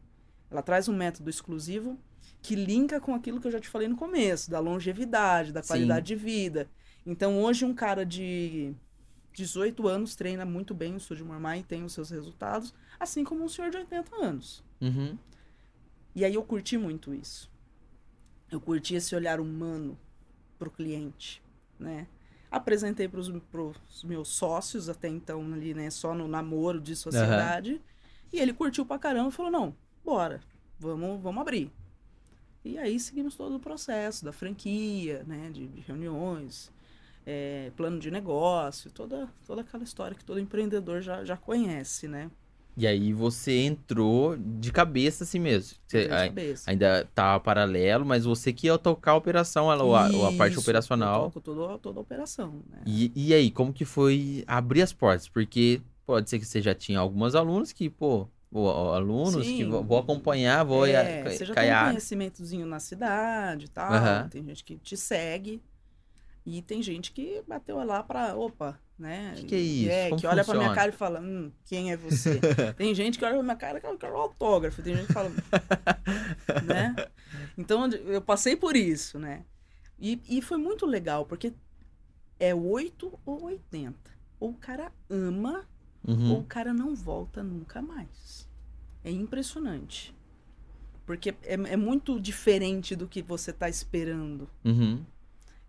[0.49, 1.97] Ela traz um método exclusivo
[2.41, 5.69] que linka com aquilo que eu já te falei no começo, da longevidade, da Sim.
[5.69, 6.69] qualidade de vida.
[7.05, 8.73] Então, hoje, um cara de
[9.33, 13.43] 18 anos treina muito bem o estúdio Mormai e tem os seus resultados, assim como
[13.43, 14.63] um senhor de 80 anos.
[14.81, 15.17] Uhum.
[16.15, 17.49] E aí eu curti muito isso.
[18.53, 19.97] Eu curti esse olhar humano
[20.59, 21.41] pro cliente,
[21.79, 22.07] né?
[22.51, 25.89] Apresentei para os meus sócios até então ali, né?
[25.89, 27.81] Só no namoro de sociedade.
[28.31, 30.39] E ele curtiu pra caramba e falou, não, bora,
[30.79, 31.71] vamos, vamos abrir.
[32.63, 35.49] E aí seguimos todo o processo da franquia, né?
[35.51, 36.71] De, de reuniões,
[37.25, 42.29] é, plano de negócio, toda, toda aquela história que todo empreendedor já, já conhece, né?
[42.75, 45.77] E aí você entrou de cabeça assim mesmo.
[45.87, 46.69] Você de cabeça.
[46.71, 50.31] ainda tá paralelo, mas você que ia tocar a operação, ela- ou a, ou a
[50.31, 51.15] parte operacional.
[51.25, 52.81] Eu toco toda, toda a operação, né?
[52.85, 55.27] E, e aí, como que foi abrir as portas?
[55.27, 59.69] Porque pode ser que você já tinha alguns alunos que, pô, ou, alunos que Sim.
[59.69, 60.91] vou, vou acompanhar, vou é,
[61.23, 61.79] ia- você já caiar.
[61.79, 63.91] tem um conhecimentozinho na cidade e tal.
[63.93, 64.27] Aham.
[64.29, 65.61] Tem gente que te segue.
[66.45, 69.33] E tem gente que bateu lá pra, opa, né?
[69.37, 69.89] Que que é isso?
[69.91, 72.39] É, Como que olha pra minha cara e fala, hum, quem é você?
[72.77, 74.81] tem gente que olha pra minha cara e fala, eu quero um autógrafo.
[74.83, 75.31] Tem gente que fala,
[76.65, 76.95] né?
[77.57, 79.45] Então, eu passei por isso, né?
[79.99, 81.53] E, e foi muito legal, porque
[82.39, 83.95] é 8 ou 80.
[84.39, 85.65] Ou o cara ama
[86.05, 86.33] Uhum.
[86.33, 88.45] ou o cara não volta nunca mais.
[89.05, 90.13] É impressionante.
[91.05, 94.49] Porque é, é muito diferente do que você está esperando.
[94.65, 95.01] Uhum.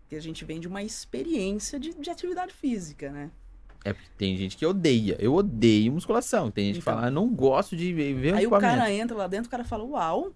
[0.05, 3.31] Porque a gente vem de uma experiência de, de atividade física, né?
[3.83, 5.17] É porque tem gente que odeia.
[5.19, 6.51] Eu odeio musculação.
[6.51, 6.93] Tem gente que Então.
[6.93, 9.83] fala, ah, não gosto de ver Aí o cara entra lá dentro, o cara fala,
[9.83, 10.33] uau,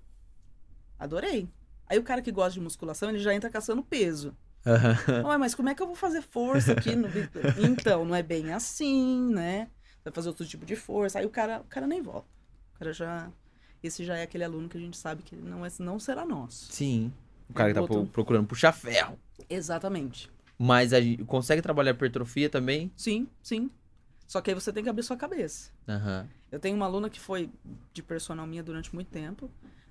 [0.97, 1.47] adorei.
[1.87, 4.35] Aí o cara que gosta de musculação, ele já entra caçando peso.
[5.25, 7.07] Ué, mas como é que eu vou fazer força aqui no...
[7.63, 9.67] Então, não é bem assim, né?
[10.03, 11.19] Vai fazer outro tipo de força.
[11.19, 12.27] Aí o cara, o cara nem volta.
[12.75, 13.31] O cara já...
[13.81, 16.71] Esse já é aquele aluno que a gente sabe que não, é, não será nosso.
[16.71, 17.13] Sim.
[17.49, 19.17] O cara que tá pro- procurando puxar ferro.
[19.49, 20.29] Exatamente.
[20.57, 22.91] Mas a gente consegue trabalhar hipertrofia também?
[22.95, 23.69] Sim, sim.
[24.27, 25.71] Só que aí você tem que abrir sua cabeça.
[25.87, 26.27] Aham.
[26.51, 27.49] Eu tenho uma aluna que foi
[27.93, 29.49] de personal minha durante muito tempo,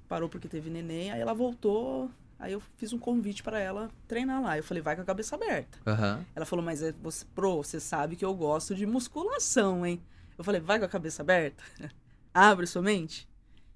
[0.08, 4.42] parou porque teve neném, aí ela voltou, aí eu fiz um convite pra ela treinar
[4.42, 4.56] lá.
[4.56, 5.78] Eu falei, vai com a cabeça aberta.
[5.86, 6.24] Aham.
[6.36, 10.00] Ela falou, mas é você, pro, você sabe que eu gosto de musculação, hein?
[10.36, 11.62] Eu falei, vai com a cabeça aberta?
[12.34, 13.28] Abre sua mente.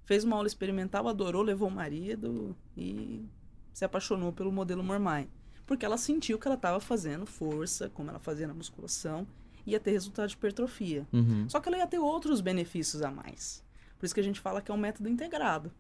[0.05, 3.25] Fez uma aula experimental, adorou, levou o marido e
[3.73, 5.29] se apaixonou pelo modelo Mormai.
[5.67, 9.27] Porque ela sentiu que ela estava fazendo força, como ela fazia na musculação,
[9.67, 11.07] ia ter resultado de hipertrofia.
[11.13, 11.49] Uhum.
[11.49, 13.65] Só que ela ia ter outros benefícios a mais.
[13.99, 15.73] Por isso que a gente fala que é um método integrado.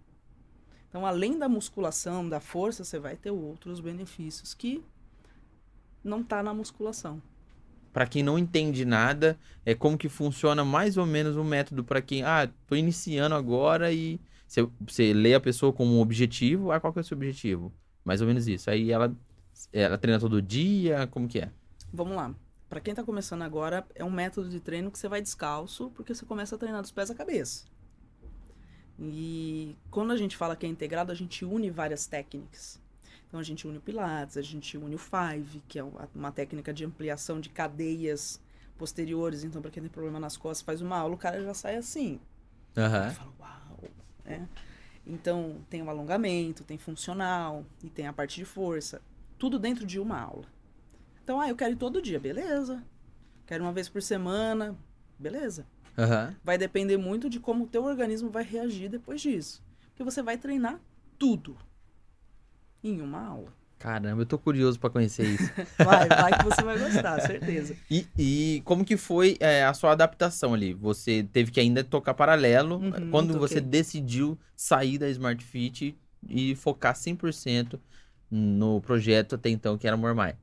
[0.88, 4.84] Então, além da musculação, da força, você vai ter outros benefícios que
[6.04, 7.22] não tá na musculação.
[7.92, 12.00] Pra quem não entende nada, é como que funciona mais ou menos o método pra
[12.00, 14.20] quem, ah, tô iniciando agora e
[14.52, 17.72] você, você lê a pessoa como um objetivo, ah, qual que é o seu objetivo?
[18.04, 18.68] Mais ou menos isso.
[18.68, 19.14] Aí ela,
[19.72, 21.50] ela treina todo dia, como que é?
[21.90, 22.34] Vamos lá.
[22.68, 26.14] Para quem tá começando agora, é um método de treino que você vai descalço, porque
[26.14, 27.64] você começa a treinar dos pés à cabeça.
[28.98, 32.78] E quando a gente fala que é integrado, a gente une várias técnicas.
[33.26, 35.84] Então a gente une o Pilates, a gente une o Five, que é
[36.14, 38.38] uma técnica de ampliação de cadeias
[38.76, 39.44] posteriores.
[39.44, 42.20] Então, para quem tem problema nas costas, faz uma aula, o cara já sai assim.
[42.76, 43.06] Aham.
[43.06, 43.61] Eu falo, uau,
[44.24, 44.48] né?
[45.06, 49.02] Então, tem o alongamento, tem funcional e tem a parte de força.
[49.38, 50.44] Tudo dentro de uma aula.
[51.24, 52.82] Então, ah, eu quero ir todo dia, beleza.
[53.46, 54.76] Quero uma vez por semana,
[55.18, 55.66] beleza.
[55.98, 56.34] Aham.
[56.42, 59.62] Vai depender muito de como o teu organismo vai reagir depois disso.
[59.88, 60.80] Porque você vai treinar
[61.18, 61.56] tudo
[62.82, 63.52] em uma aula.
[63.82, 65.50] Caramba, eu tô curioso pra conhecer isso.
[65.76, 67.76] Vai, vai que você vai gostar, certeza.
[67.90, 70.72] E, e como que foi é, a sua adaptação ali?
[70.72, 72.76] Você teve que ainda tocar paralelo.
[72.76, 77.80] Uhum, quando você decidiu sair da Smart Fit e focar 100%
[78.30, 80.36] no projeto até então, que era Mormai.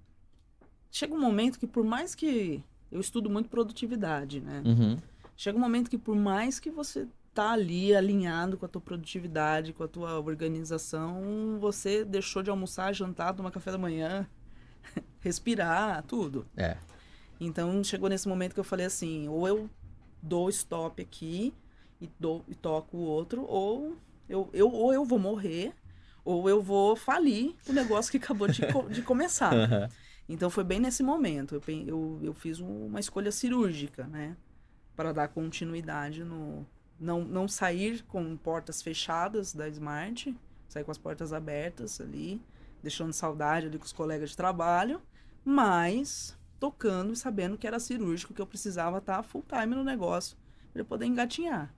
[0.91, 4.61] Chega um momento que por mais que eu estudo muito produtividade, né?
[4.65, 4.97] Uhum.
[5.37, 9.73] Chega um momento que por mais que você tá ali alinhado com a tua produtividade,
[9.73, 14.27] com a tua organização, você deixou de almoçar, jantar, tomar café da manhã,
[15.21, 16.45] respirar, tudo.
[16.57, 16.77] É.
[17.39, 19.69] Então chegou nesse momento que eu falei assim, ou eu
[20.21, 21.53] dou stop aqui
[22.01, 23.95] e, dou, e toco o outro, ou
[24.27, 25.73] eu, eu, ou eu vou morrer,
[26.23, 28.61] ou eu vou falir o negócio que acabou de,
[28.91, 29.53] de começar.
[29.55, 29.89] Aham.
[30.27, 31.55] Então foi bem nesse momento.
[31.55, 34.37] Eu, eu, eu fiz um- uma escolha cirúrgica, né?
[34.95, 36.65] Para dar continuidade no.
[36.99, 40.35] Não, não sair com portas fechadas da Smart,
[40.67, 42.41] sair com as portas abertas ali,
[42.83, 45.01] deixando saudade ali com os colegas de trabalho,
[45.43, 50.37] mas tocando e sabendo que era cirúrgico, que eu precisava estar full time no negócio
[50.73, 51.73] para poder engatinhar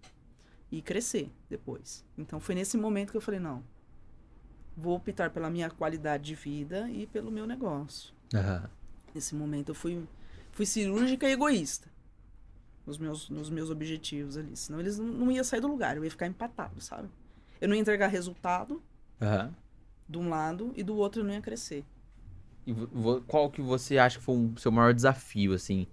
[0.71, 2.03] e crescer depois.
[2.17, 3.63] Então foi nesse momento que eu falei: não,
[4.75, 8.13] vou optar pela minha qualidade de vida e pelo meu negócio.
[8.34, 8.69] Aham.
[9.13, 10.07] Nesse momento eu fui,
[10.51, 11.89] fui cirúrgica e egoísta
[12.91, 14.56] nos meus, nos meus objetivos ali.
[14.56, 17.08] Senão eles não, não iam sair do lugar, eu ia ficar empatado, sabe?
[17.60, 18.82] Eu não ia entregar resultado
[19.21, 19.54] Aham.
[20.10, 21.86] de um lado e do outro eu não ia crescer.
[22.65, 22.73] E
[23.27, 25.88] qual que você acha que foi o seu maior desafio, assim,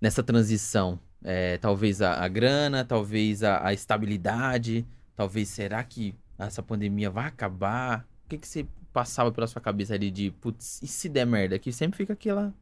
[0.00, 0.98] nessa transição?
[1.22, 7.26] É, talvez a, a grana, talvez a, a estabilidade, talvez será que essa pandemia vai
[7.26, 8.06] acabar?
[8.24, 11.58] O que que você passava pela sua cabeça ali de, putz, e se der merda?
[11.58, 12.54] Que sempre fica aquela,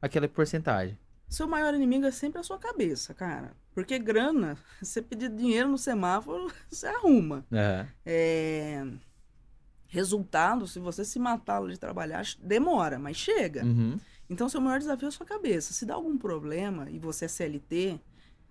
[0.00, 0.98] aquela porcentagem.
[1.32, 3.56] Seu maior inimigo é sempre a sua cabeça, cara.
[3.74, 7.42] Porque grana, você pedir dinheiro no semáforo, você arruma.
[8.04, 8.86] É...
[9.86, 13.64] Resultado, se você se matar de trabalhar, demora, mas chega.
[13.64, 13.98] Uhum.
[14.28, 15.72] Então, seu maior desafio é a sua cabeça.
[15.72, 17.98] Se dá algum problema e você é CLT,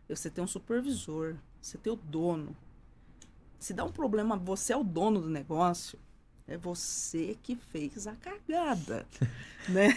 [0.10, 2.56] você tem um supervisor, você tem o dono.
[3.60, 6.00] Se dá um problema, você é o dono do negócio,
[6.54, 9.06] é você que fez a cagada,
[9.70, 9.90] né?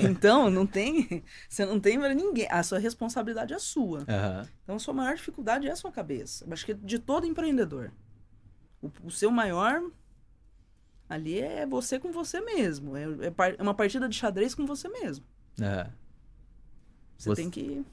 [0.00, 4.00] Então, não tem, você não tem para ninguém, a sua responsabilidade é sua.
[4.08, 4.48] Aham.
[4.62, 6.44] Então, a sua maior dificuldade é a sua cabeça.
[6.46, 7.92] Eu acho que de todo empreendedor.
[8.82, 9.82] O, o seu maior
[11.08, 12.96] ali é você com você mesmo.
[12.96, 15.24] É, é é uma partida de xadrez com você mesmo.
[15.60, 15.90] Aham.
[17.18, 17.84] Você, Você- tem que.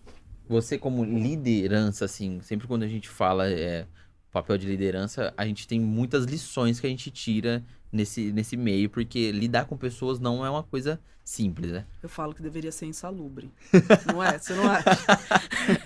[0.47, 3.85] Você como liderança, assim, sempre quando a gente fala é,
[4.31, 8.89] papel de liderança, a gente tem muitas lições que a gente tira nesse, nesse meio,
[8.89, 11.85] porque lidar com pessoas não é uma coisa simples, né?
[12.01, 13.51] Eu falo que deveria ser insalubre.
[14.11, 14.39] Não é?
[14.39, 14.89] Você não acha?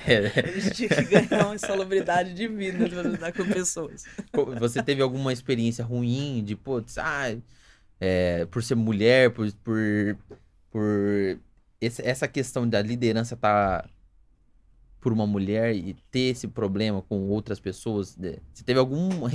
[0.08, 4.06] É, A gente tinha que ganhar uma insalubridade de vida pra lidar com pessoas.
[4.58, 7.36] Você teve alguma experiência ruim de, putz, ah,
[8.00, 10.18] é, por ser mulher, por, por,
[10.72, 11.40] por
[11.82, 13.86] essa questão da liderança tá
[15.04, 18.18] por uma mulher e ter esse problema com outras pessoas?
[18.54, 19.30] Você teve alguma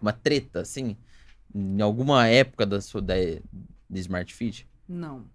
[0.00, 0.96] uma treta, assim,
[1.54, 4.66] em alguma época da sua da, de Smart Fit?
[4.88, 5.26] Não.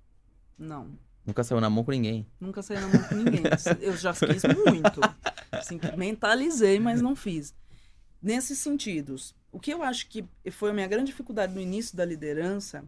[0.58, 0.89] Não.
[1.24, 2.26] Nunca saiu na mão com ninguém.
[2.39, 3.43] Nunca saí na mão com ninguém.
[3.80, 5.00] Eu já fiz muito.
[5.52, 7.54] Assim, mentalizei, mas não fiz.
[8.19, 12.06] Nesses sentidos, o que eu acho que foi a minha grande dificuldade no início da
[12.06, 12.84] liderança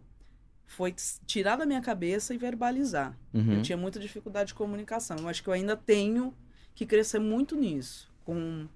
[0.66, 0.94] foi
[1.26, 3.16] tirar da minha cabeça e verbalizar.
[3.32, 3.54] Uhum.
[3.54, 5.16] Eu tinha muita dificuldade de comunicação.
[5.18, 6.34] Eu acho que eu ainda tenho
[6.74, 8.12] que crescer muito nisso.
[8.24, 8.68] Com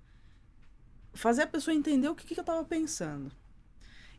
[1.13, 3.31] fazer a pessoa entender o que, que eu estava pensando.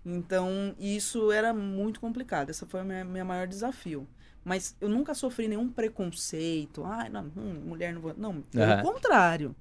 [0.05, 2.49] Então, isso era muito complicado.
[2.49, 4.07] Esse foi o meu, meu maior desafio.
[4.43, 6.83] Mas eu nunca sofri nenhum preconceito.
[6.85, 8.13] Ah, não, hum, mulher não vou.
[8.17, 8.81] Não, pelo Aham.
[8.81, 9.55] contrário.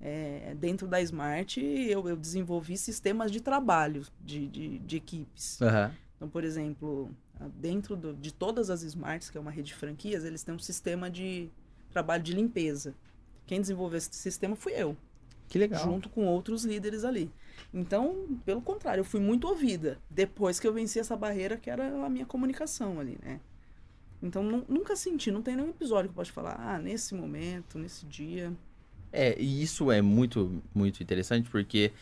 [0.00, 5.62] É, dentro da Smart, eu, eu desenvolvi sistemas de trabalho de, de, de equipes.
[5.62, 5.92] Aham.
[6.16, 7.10] Então, por exemplo,
[7.56, 10.58] dentro do- de todas as Smarts, que é uma rede de franquias, eles têm um
[10.58, 11.48] sistema de
[11.90, 12.94] trabalho de limpeza.
[13.46, 14.96] Quem desenvolveu esse sistema fui eu,
[15.48, 15.84] Que legal.
[15.84, 17.30] junto com outros líderes ali.
[17.72, 22.04] Então, pelo contrário, eu fui muito ouvida depois que eu venci essa barreira que era
[22.04, 23.40] a minha comunicação ali, né?
[24.22, 27.78] Então, nu- nunca senti, não tem nenhum episódio que eu possa falar, ah, nesse momento,
[27.78, 28.52] nesse dia.
[29.12, 31.92] É, e isso é muito, muito interessante porque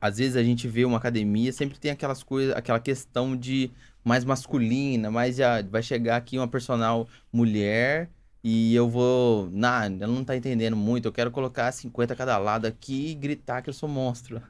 [0.00, 3.70] às vezes a gente vê uma academia, sempre tem aquelas coisas, aquela questão de
[4.04, 8.08] mais masculina, mais já vai chegar aqui uma personal mulher
[8.42, 12.66] e eu vou, nah, ela não tá entendendo muito, eu quero colocar 50 cada lado
[12.66, 14.40] aqui e gritar que eu sou monstro.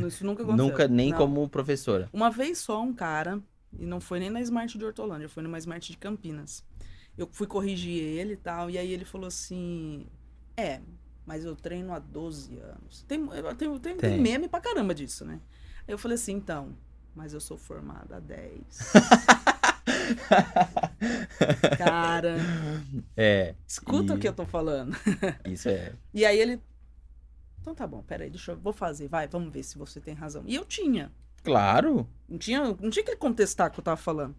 [0.00, 0.66] Não, isso nunca aconteceu.
[0.66, 1.18] Nunca, nem Não.
[1.18, 2.08] como professora.
[2.12, 3.40] Uma vez só um cara,
[3.78, 6.64] e não foi nem na Smart de Hortolândia, foi numa Smart de Campinas.
[7.16, 10.06] Eu fui corrigir ele e tal, e aí ele falou assim:
[10.56, 10.80] É,
[11.26, 13.04] mas eu treino há 12 anos.
[13.06, 13.26] Tem,
[13.58, 14.20] tem, tem Tem.
[14.20, 15.40] meme pra caramba disso, né?
[15.86, 16.74] Aí eu falei assim: Então,
[17.14, 18.92] mas eu sou formada há 10.
[21.76, 22.38] cara,
[23.16, 24.96] É, escuta E- o que eu tô falando.
[25.46, 25.92] isso é.
[26.14, 26.60] E aí ele.
[27.60, 28.56] Então tá bom, peraí, deixa eu.
[28.58, 30.42] Vou fazer, vai, vamos ver se você tem razão.
[30.46, 31.12] E eu tinha.
[31.42, 32.08] Claro.
[32.28, 34.34] Não tinha, não tinha que contestar o que eu tava falando.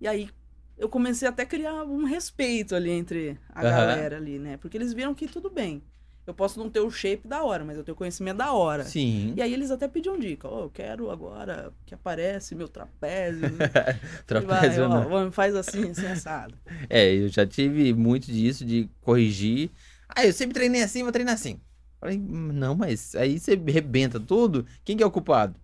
[0.00, 0.30] E aí
[0.78, 3.70] eu comecei até a criar um respeito ali entre a Aham.
[3.70, 4.56] galera ali, né?
[4.56, 5.82] Porque eles viram que tudo bem.
[6.26, 8.84] Eu posso não ter o shape da hora, mas eu tenho conhecimento da hora.
[8.84, 9.34] Sim.
[9.36, 10.46] E aí eles até pediam dica.
[10.46, 13.48] Ó, eu quero agora que aparece meu trapézio.
[14.26, 15.08] Trapézio, Vai, ó, não.
[15.08, 16.54] vamos, faz assim, assim, assado.
[16.88, 19.70] É, eu já tive muito disso de corrigir.
[20.08, 21.60] Ah, eu sempre treinei assim, vou treinar assim.
[21.98, 24.64] Falei, "Hum, não, mas aí você rebenta tudo.
[24.84, 25.54] Quem que é o culpado?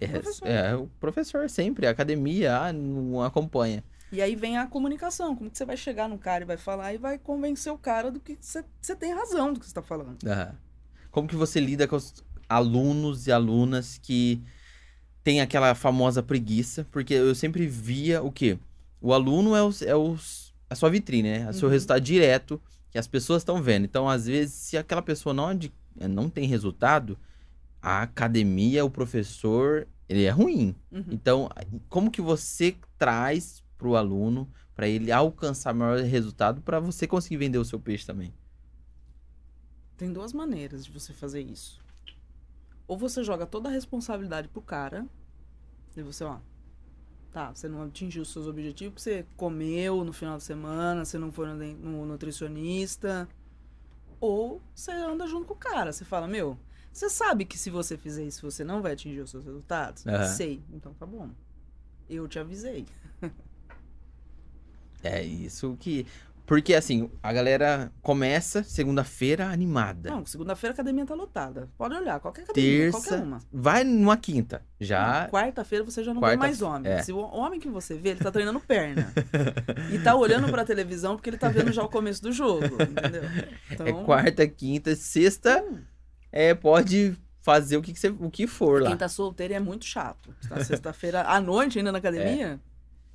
[0.00, 0.48] É, professor.
[0.48, 3.82] é, o professor sempre, a academia ah, não acompanha.
[4.12, 5.34] E aí vem a comunicação.
[5.34, 8.10] Como que você vai chegar no cara e vai falar e vai convencer o cara
[8.10, 8.64] do que você,
[8.96, 10.18] tem razão do que você tá falando.
[10.26, 10.54] Aham.
[11.10, 14.42] Como que você lida com os alunos e alunas que
[15.22, 16.86] tem aquela famosa preguiça?
[16.90, 18.58] Porque eu sempre via o quê?
[19.00, 20.16] O aluno é, o, é o,
[20.68, 21.40] a sua vitrine, né?
[21.42, 21.72] É o seu Uhum.
[21.72, 23.84] resultado direto que as pessoas estão vendo.
[23.84, 27.18] Então, às vezes, se aquela pessoa não, eh, não tem resultado,
[27.82, 30.74] a academia, o professor, ele é ruim.
[30.92, 31.04] Uhum.
[31.10, 31.50] Então,
[31.88, 37.36] como que você traz para o aluno para ele alcançar maior resultado para você conseguir
[37.36, 38.34] vender o seu peixe também?
[39.96, 41.80] Tem duas maneiras de você fazer isso.
[42.86, 45.06] Ou você joga toda a responsabilidade pro cara,
[45.96, 46.38] e você, ó,
[47.30, 51.30] tá, você não atingiu os seus objetivos, você comeu no final de semana, você não
[51.30, 53.28] foi no, nutricionista.
[54.20, 56.58] Ou você anda junto com o cara, você fala, meu,
[56.92, 60.06] você sabe que se você fizer isso, você não vai atingir os seus resultados?
[60.06, 60.24] Aham.
[60.26, 61.30] Sei, então tá bom.
[62.08, 62.86] Eu te avisei.
[65.04, 66.06] É isso que.
[66.46, 70.10] Porque assim, a galera começa segunda-feira animada.
[70.10, 71.70] Não, segunda-feira a academia tá lotada.
[71.78, 73.38] Pode olhar, qualquer academia, qualquer Terça, uma.
[73.50, 74.60] vai numa quinta.
[74.78, 75.26] Já.
[75.30, 76.92] Quarta-feira você já não Quarta- vê mais homem.
[76.92, 77.02] é.
[77.02, 79.10] Se o homem que você vê, ele tá treinando perna.
[79.90, 83.22] e tá olhando pra televisão porque ele tá vendo já o começo do jogo, entendeu?
[83.70, 85.78] Então, É quarta, quinta, sexta, hum,
[86.30, 88.88] é, pode fazer o que, que você, o que for lá.
[88.90, 90.34] quem tá solteiro é muito chato.
[90.46, 92.60] Tá sexta-feira à noite ainda na academia?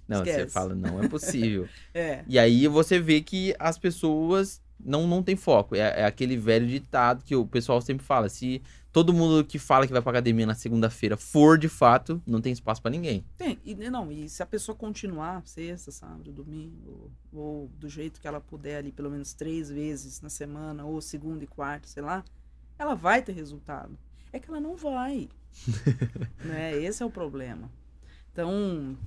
[0.09, 0.53] Não, você esquece.
[0.53, 1.67] fala, não é possível.
[1.93, 2.23] É.
[2.27, 5.75] e aí você vê que as pessoas não, não tem foco.
[5.75, 8.29] É, é aquele velho ditado que o pessoal sempre fala.
[8.29, 12.41] Se todo mundo que fala que vai pra academia na segunda-feira for de fato, não
[12.41, 13.23] tem espaço pra ninguém.
[13.37, 18.27] Tem, e não, e se a pessoa continuar sexta, sábado, domingo, ou do jeito que
[18.27, 22.23] ela puder ali, pelo menos três vezes na semana, ou segunda e quarta, sei lá,
[22.77, 23.97] ela vai ter resultado.
[24.31, 25.27] É que ela não vai.
[26.45, 26.75] né?
[26.81, 27.69] Esse é o problema.
[28.31, 28.97] Então,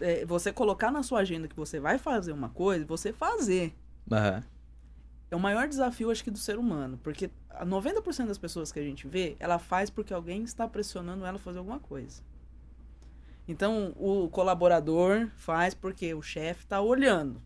[0.00, 3.74] é, você colocar na sua agenda que você vai fazer uma coisa, você fazer.
[4.10, 4.42] Aham.
[5.30, 6.98] É o maior desafio, acho que, do ser humano.
[7.02, 11.24] Porque a 90% das pessoas que a gente vê, ela faz porque alguém está pressionando
[11.24, 12.22] ela a fazer alguma coisa.
[13.46, 17.42] Então, o colaborador faz porque o chefe está olhando.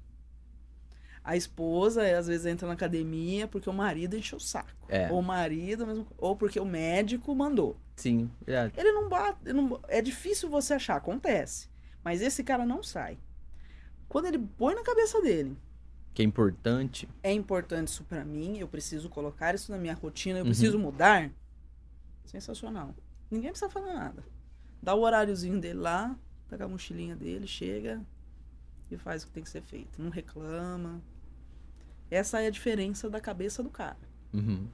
[1.25, 4.71] A esposa, às vezes, entra na academia porque o marido encheu o saco.
[4.89, 5.11] É.
[5.11, 7.77] Ou o marido, mesmo, ou porque o médico mandou.
[7.97, 8.75] Sim, verdade.
[8.79, 9.39] Ele não bate.
[9.45, 11.69] ele não- é difícil você achar, acontece.
[12.05, 13.19] Mas esse cara não sai.
[14.09, 15.57] Quando ele põe na cabeça dele
[16.15, 17.09] Que é importante.
[17.23, 20.51] é importante isso pra mim, eu preciso colocar isso na minha rotina, eu Uhum.
[20.51, 21.31] preciso mudar.
[22.25, 22.95] Sensacional.
[23.31, 24.25] Ninguém precisa falar nada.
[24.83, 26.17] Dá o horáriozinho dele lá,
[26.49, 28.01] pega a mochilinha dele, chega
[28.91, 30.01] e faz o que tem que ser feito.
[30.01, 31.01] Não reclama.
[32.11, 33.99] Essa é a diferença da cabeça do cara.
[34.33, 34.67] Uhum.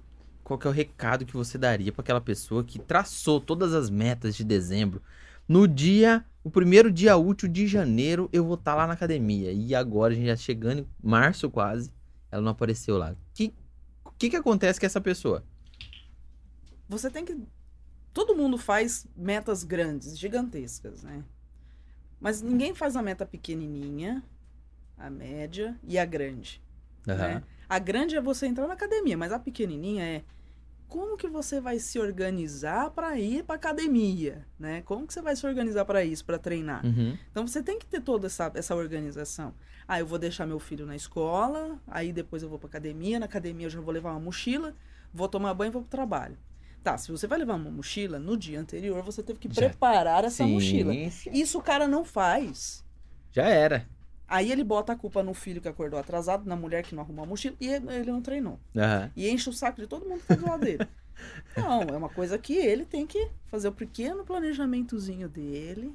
[0.45, 3.89] Qual que é o recado que você daria pra aquela pessoa que traçou todas as
[3.91, 5.03] metas de dezembro?
[5.49, 9.53] No dia, o primeiro dia útil de janeiro, eu vou estar lá na academia.
[9.53, 11.93] E agora, a gente já chegando em março quase,
[12.31, 13.13] ela não apareceu lá.
[13.13, 13.53] O que,
[14.19, 15.45] que, que acontece com essa pessoa?
[16.89, 17.37] Você tem que.
[18.13, 21.25] Todo mundo faz metas grandes, gigantescas, né?
[22.21, 24.23] Mas ninguém faz a meta pequenininha,
[24.97, 26.63] a média e a grande.
[27.17, 27.43] né?
[27.69, 30.25] A grande é você entrar na academia, mas a pequenininha é
[30.89, 34.83] como que você vai se organizar para ir para academia, né?
[34.83, 36.85] Como que você vai se organizar para isso, para treinar?
[36.85, 37.17] Uhum.
[37.31, 39.55] Então você tem que ter toda essa, essa organização.
[39.87, 43.27] Ah, eu vou deixar meu filho na escola, aí depois eu vou para academia, na
[43.27, 44.75] academia eu já vou levar uma mochila,
[45.13, 46.39] vou tomar banho e vou pro trabalho.
[46.83, 49.69] Tá, se você vai levar uma mochila, no dia anterior você teve que Já.
[49.69, 50.93] preparar essa mochila.
[51.11, 51.31] sim.
[51.33, 52.85] Isso o cara não faz.
[53.33, 53.89] Já era.
[54.27, 57.25] Aí ele bota a culpa no filho que acordou atrasado, na mulher que não arrumou
[57.25, 58.59] a mochila, e ele não treinou.
[58.77, 59.11] Aham.
[59.15, 60.87] E enche o saco de todo mundo que tá do lado dele.
[61.57, 65.93] Não, é uma coisa que ele tem que fazer o pequeno planejamentozinho dele,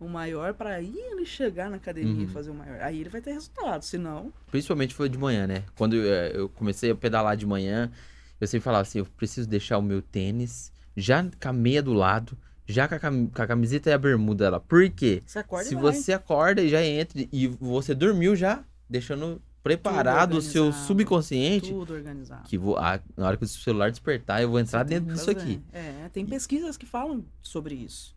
[0.00, 2.22] o maior, pra aí ele chegar na academia Uhum.
[2.22, 2.80] e fazer o maior.
[2.80, 4.32] Aí ele vai ter resultado, senão.
[4.50, 5.64] Principalmente foi de manhã, né?
[5.76, 7.92] Quando eu, eh, eu comecei a pedalar de manhã,
[8.40, 11.92] eu sempre falava assim, eu preciso deixar o meu tênis já com a meia do
[11.92, 14.60] lado, já com a, cam- com a camiseta e a bermuda lá.
[14.60, 15.22] Por quê?
[15.26, 15.92] Você acorda Se e vai.
[15.92, 21.94] você acorda e já entra e você dormiu já, deixando preparado o seu subconsciente, Tudo
[21.94, 22.42] organizado.
[22.48, 25.30] que vou, ah, na hora que o celular despertar, eu vou entrar Você dentro disso
[25.30, 28.14] aqui, É, tem pesquisas que falam sobre isso.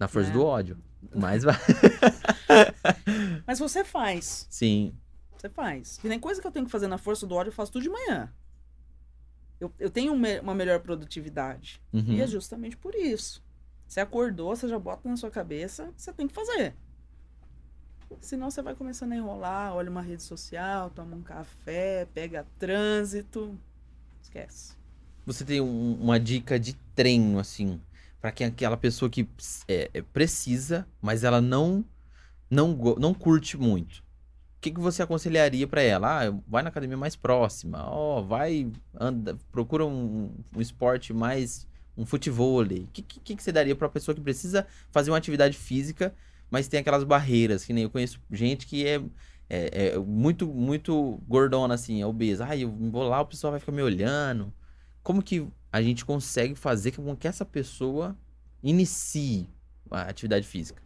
[0.00, 0.32] na força É.
[0.32, 0.76] do ódio.
[1.14, 1.54] Mas vai.
[3.46, 4.46] Mas você faz.
[4.50, 4.94] Sim.
[5.36, 6.00] Você faz.
[6.02, 7.82] E nem coisa que eu tenho que fazer na força do ódio, eu faço tudo
[7.82, 8.32] de manhã.
[9.60, 11.80] Eu, eu tenho um uma melhor produtividade.
[11.92, 12.04] Uhum.
[12.14, 13.43] E é justamente por isso.
[13.94, 16.74] Você acordou, você já bota na sua cabeça, você tem que fazer.
[18.20, 23.56] Senão você vai começando a enrolar, olha uma rede social, toma um café, pega trânsito.
[24.20, 24.74] Esquece.
[25.24, 27.80] Você tem um- uma dica de treino, assim,
[28.20, 29.28] pra quem aquela pessoa que
[29.68, 31.84] é, é, precisa, mas ela não
[32.50, 33.98] não, não curte muito.
[34.58, 36.26] O que, que você aconselharia pra ela?
[36.26, 37.88] Ah, vai na academia mais próxima.
[37.88, 41.64] Ó, vai, anda, procura um, um esporte mais
[41.96, 42.84] um futevôlei.
[42.84, 46.14] O que, que, que você daria pra pessoa que precisa fazer uma atividade física,
[46.50, 49.00] mas tem aquelas barreiras, que nem eu conheço gente que é,
[49.48, 52.46] é, é muito muito gordona assim, é obesa.
[52.48, 54.52] Ah, eu vou lá, o pessoal vai ficar me olhando
[55.04, 58.16] como que a gente consegue fazer com que essa pessoa
[58.62, 59.46] inicie
[59.90, 60.82] a atividade física?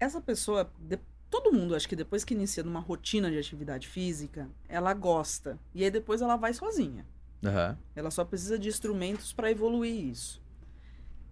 [0.00, 0.98] Essa pessoa, de-
[1.28, 5.58] todo mundo, acho que depois que inicia numa rotina de atividade física, ela gosta.
[5.74, 7.04] E aí depois ela vai sozinha.
[7.44, 7.78] Aham.
[7.94, 10.42] Ela só precisa de instrumentos para evoluir isso.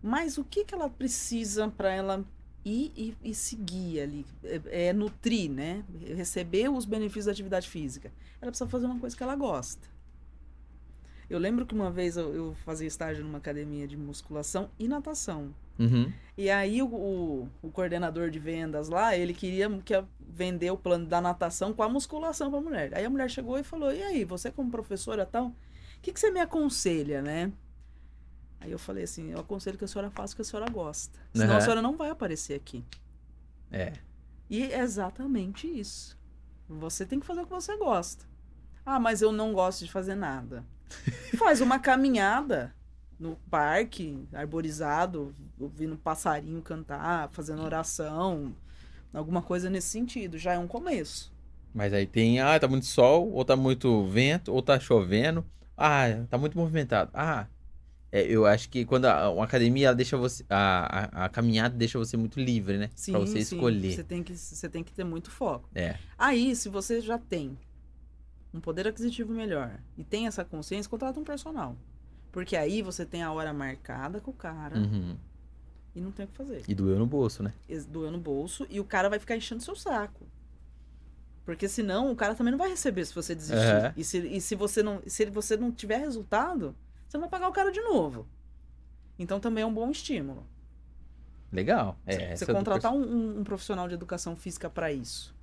[0.02, 2.24] Mas o que, que ela precisa para ela
[2.64, 4.26] ir e, e seguir ali?
[4.44, 5.84] É, é nutrir, né?
[6.14, 8.12] Receber os benefícios da atividade física.
[8.40, 9.88] Ela precisa fazer uma coisa que ela gosta.
[11.28, 15.52] Eu lembro que uma vez eu, eu fazia estágio numa academia de musculação e natação.
[15.78, 16.12] Uhum.
[16.38, 21.06] E aí o, o, o coordenador de vendas lá, ele queria que vender o plano
[21.06, 22.94] da natação com a musculação pra mulher.
[22.94, 25.52] Aí a mulher chegou e falou: "E aí, você como professora tal,
[25.98, 27.52] o que, que você me aconselha, né?"
[28.60, 31.18] Aí eu falei assim: "Eu aconselho que a senhora faça o que a senhora gosta.
[31.32, 31.58] Senão Aham.
[31.58, 32.84] a senhora não vai aparecer aqui."
[33.70, 33.92] É.
[34.48, 36.16] E é exatamente isso.
[36.68, 38.24] Você tem que fazer o que você gosta.
[38.84, 40.64] Ah, mas eu não gosto de fazer nada.
[41.36, 42.74] Faz uma caminhada
[43.18, 48.54] no parque, arborizado, ouvindo passarinho cantar, fazendo oração,
[49.12, 50.38] alguma coisa nesse sentido.
[50.38, 51.32] Já é um começo.
[51.74, 55.44] Mas aí tem, ah, tá muito sol, ou tá muito vento, ou tá chovendo.
[55.76, 57.10] Ah, tá muito movimentado.
[57.14, 57.46] Ah,
[58.10, 61.98] é, eu acho que quando a, uma academia, deixa você, a, a, a caminhada deixa
[61.98, 62.90] você muito livre, né?
[62.94, 63.92] Sim, pra você sim, escolher.
[63.92, 65.68] Você tem, que, você tem que ter muito foco.
[65.74, 65.96] É.
[66.16, 67.58] Aí, se você já tem
[68.54, 71.76] um poder aquisitivo melhor e tem essa consciência, contrata um personal.
[72.32, 75.16] Porque aí você tem a hora marcada com o cara Uhum.
[75.94, 76.62] e não tem o que fazer.
[76.68, 77.52] E doeu no bolso, né?
[77.88, 80.26] doeu no bolso e o cara vai ficar enchendo seu saco.
[81.46, 83.56] Porque senão o cara também não vai receber se você desistir.
[83.56, 83.94] É.
[83.96, 86.76] E, se, e se você não se você não tiver resultado,
[87.08, 88.28] você não vai pagar o cara de novo.
[89.18, 90.46] Então também é um bom estímulo.
[91.52, 91.96] Legal.
[92.06, 95.34] É, você essa você do contratar um, um- profissional de educação física para isso.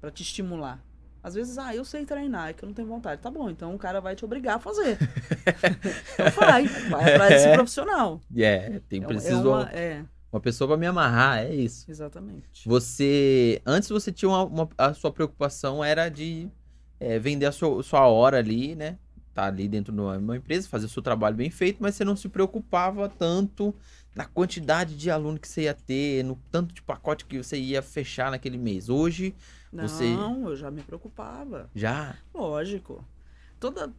[0.00, 0.84] para te estimular.
[1.22, 3.22] Às vezes, ah, eu sei treinar, é que eu não tenho vontade.
[3.22, 4.98] Tá bom, então o cara vai te obrigar a fazer.
[6.14, 8.20] então vai, vai atrás desse profissional.
[8.36, 10.04] É, tem É, preciso é uma, é,
[10.34, 11.88] uma pessoa pra me amarrar, é isso.
[11.90, 12.68] exatamente.
[12.68, 13.62] Você.
[13.64, 16.48] Antes você tinha uma, uma- a sua preocupação era de
[16.98, 18.98] é, vender a sua, sua hora ali, né?
[19.32, 22.04] Tá ali dentro de uma, uma empresa, fazer o seu trabalho bem feito, mas você
[22.04, 23.74] não se preocupava tanto
[24.14, 27.82] na quantidade de aluno que você ia ter, no tanto de pacote que você ia
[27.82, 28.88] fechar naquele mês.
[28.88, 29.34] Hoje,
[29.72, 31.68] Não, Você- eu já me preocupava.
[31.74, 32.16] já.
[32.32, 33.04] Lógico.
[33.58, 33.92] Toda.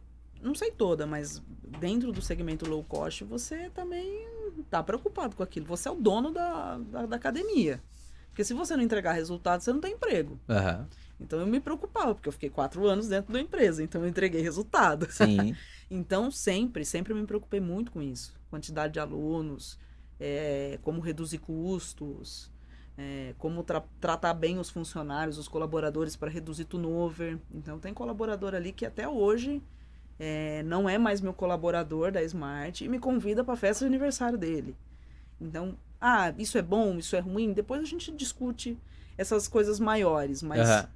[0.46, 1.42] Não sei toda, mas
[1.80, 4.26] dentro do segmento low cost, você também
[4.70, 5.66] tá preocupado com aquilo.
[5.66, 7.82] Você é o dono da, da, da academia.
[8.28, 10.38] Porque se você não entregar resultado, você não tem emprego.
[10.48, 10.86] Aham.
[11.18, 14.40] Então eu me preocupava, porque eu fiquei quatro anos dentro da empresa, então eu entreguei
[14.42, 15.06] resultado.
[15.90, 18.34] Então sempre, sempre me preocupei muito com isso.
[18.50, 19.78] Quantidade de alunos,
[20.18, 22.50] é, como reduzir custos,
[22.98, 27.38] é, como tra- tratar bem os funcionários, os colaboradores para reduzir turnover.
[27.54, 29.62] Então tem colaborador ali que até hoje
[30.18, 33.88] é, não é mais meu colaborador da Smart e me convida para a festa de
[33.88, 34.74] aniversário dele.
[35.40, 38.78] Então, ah, isso é bom, isso é ruim, depois a gente discute
[39.18, 40.88] essas coisas maiores, mas Aham.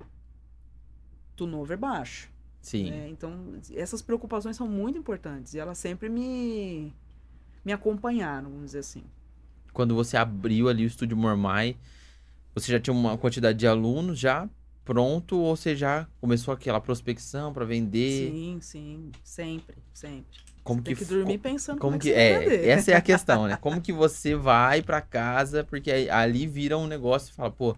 [1.37, 2.31] turnover baixo.
[2.61, 2.91] Sim.
[2.91, 3.09] né?
[3.09, 5.55] Então, essas preocupações são muito importantes.
[5.55, 6.93] E elas sempre me,
[7.65, 9.03] me acompanharam, vamos dizer assim.
[9.73, 11.77] Quando você abriu ali o estúdio Mormai,
[12.55, 14.49] você já tinha uma quantidade de alunos já
[14.85, 18.31] pronto ou você já começou aquela prospecção para vender?
[18.31, 19.13] Sim, sim.
[19.25, 20.41] Sempre, sempre.
[20.63, 22.69] Como Tem que que dormir pensando como como, que é que você vai é?
[22.69, 23.57] Essa é a questão, né?
[23.61, 27.75] Como que você vai para casa porque ali vira um negócio e fala, pô,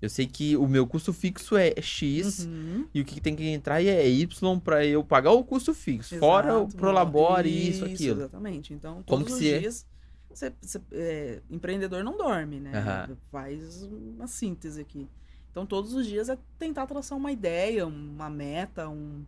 [0.00, 2.86] eu sei que o meu custo fixo é X Uhum.
[2.94, 6.58] e o que tem que entrar é Y para eu pagar o custo fixo, fora
[6.58, 8.20] o Exato, Prolabore isso, isso, aquilo.
[8.20, 8.74] Exatamente.
[8.74, 9.86] Então, Como que os se- dias,
[10.28, 12.76] você, você- é, empreendedor não dorme, né?
[12.76, 13.16] Aham.
[13.30, 15.08] Faz uma síntese aqui.
[15.56, 19.24] Então, todos os dias é tentar traçar uma ideia, uma meta, um-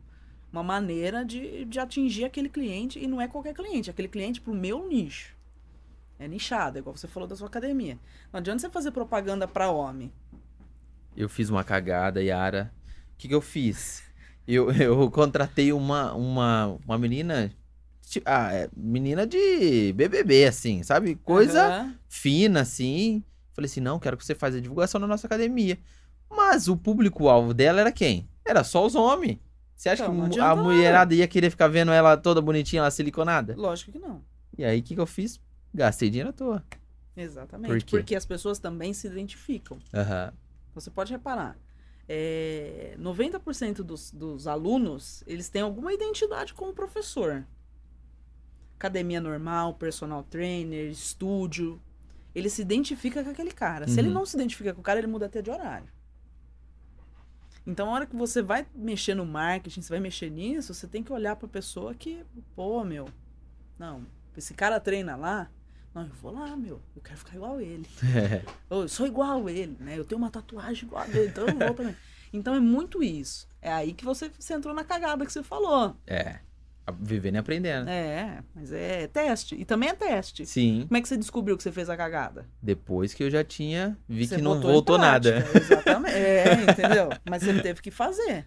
[0.52, 2.98] uma maneira de, de atingir aquele cliente.
[2.98, 5.34] E não é qualquer cliente, é aquele cliente pro meu nicho.
[6.18, 7.98] É nichado, igual você falou da sua academia.
[8.30, 10.12] Não adianta você fazer propaganda para homem.
[11.16, 12.70] Eu fiz uma cagada, Yara.
[13.14, 14.02] O que, que eu fiz?
[14.46, 17.50] Eu, eu contratei uma, uma, uma menina.
[18.26, 21.14] Ah, é, menina de BBB, assim, sabe?
[21.14, 21.94] Coisa Aham.
[22.06, 23.24] fina, assim.
[23.54, 25.78] Falei assim: não, quero que você faça a divulgação na nossa academia.
[26.30, 28.28] Mas o público-alvo dela era quem?
[28.44, 29.38] Era só os homens.
[29.74, 33.54] Você acha Então, que a mulherada ia querer ficar vendo ela toda bonitinha, lá siliconada?
[33.56, 34.22] Lógico que não.
[34.56, 35.40] E aí, o que, que eu fiz?
[35.72, 36.64] Gastei dinheiro à toa.
[37.16, 37.84] Exatamente.
[37.84, 37.98] Por?
[37.98, 39.78] Porque as pessoas também se identificam.
[39.94, 40.32] Aham.
[40.74, 41.56] Você pode reparar.
[42.08, 47.44] É, 90% dos, dos alunos, eles têm alguma identidade como professor.
[48.76, 51.80] Academia normal, personal trainer, estúdio.
[52.34, 53.86] Ele se identifica com aquele cara.
[53.88, 54.14] Se ele Uhum.
[54.14, 55.88] não se identifica com o cara, ele muda até de horário.
[57.68, 61.02] Então, a hora que você vai mexer no marketing, você vai mexer nisso, você tem
[61.02, 62.24] que olhar pra pessoa que,
[62.56, 63.06] pô, meu,
[63.78, 65.50] não, esse cara treina lá,
[65.94, 67.86] não, eu vou lá, meu, eu quero ficar igual ele.
[68.70, 69.98] Ô, Eu sou igual a ele, né?
[69.98, 71.94] Eu tenho uma tatuagem igual a dele, então eu vou também.
[72.32, 73.46] Então é muito isso.
[73.60, 75.94] É aí que você, você entrou na cagada que você falou.
[76.06, 76.40] É.
[76.92, 77.88] Vivendo e aprendendo.
[77.88, 79.54] É, mas é teste.
[79.54, 80.46] E também é teste.
[80.46, 80.84] Sim.
[80.86, 82.46] Como é que você descobriu que você fez a cagada?
[82.62, 85.44] Depois que eu já tinha, vi Você que não voltou nada.
[85.54, 86.08] Exatamente.
[86.18, 87.10] É, entendeu?
[87.28, 88.46] Mas você teve que fazer.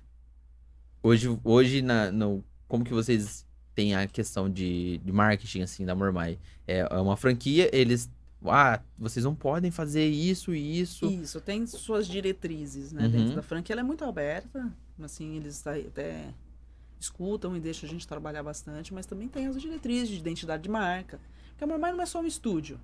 [1.03, 5.93] Hoje, hoje na, no, como que vocês têm a questão de, de marketing, assim, da
[5.93, 6.39] Mormai?
[6.67, 8.09] É, é uma franquia, eles...
[8.45, 11.05] Ah, vocês não podem fazer isso e isso.
[11.05, 13.03] Isso, tem suas diretrizes, né?
[13.03, 13.11] Uhum.
[13.11, 14.71] Dentro da franquia, ela é muito aberta.
[14.99, 16.33] Assim, eles até
[17.01, 20.69] escutam e deixam a gente trabalhar bastante, mas também tem as diretrizes de identidade de
[20.69, 21.19] marca.
[21.49, 22.79] Porque a Mormai não é só um estúdio.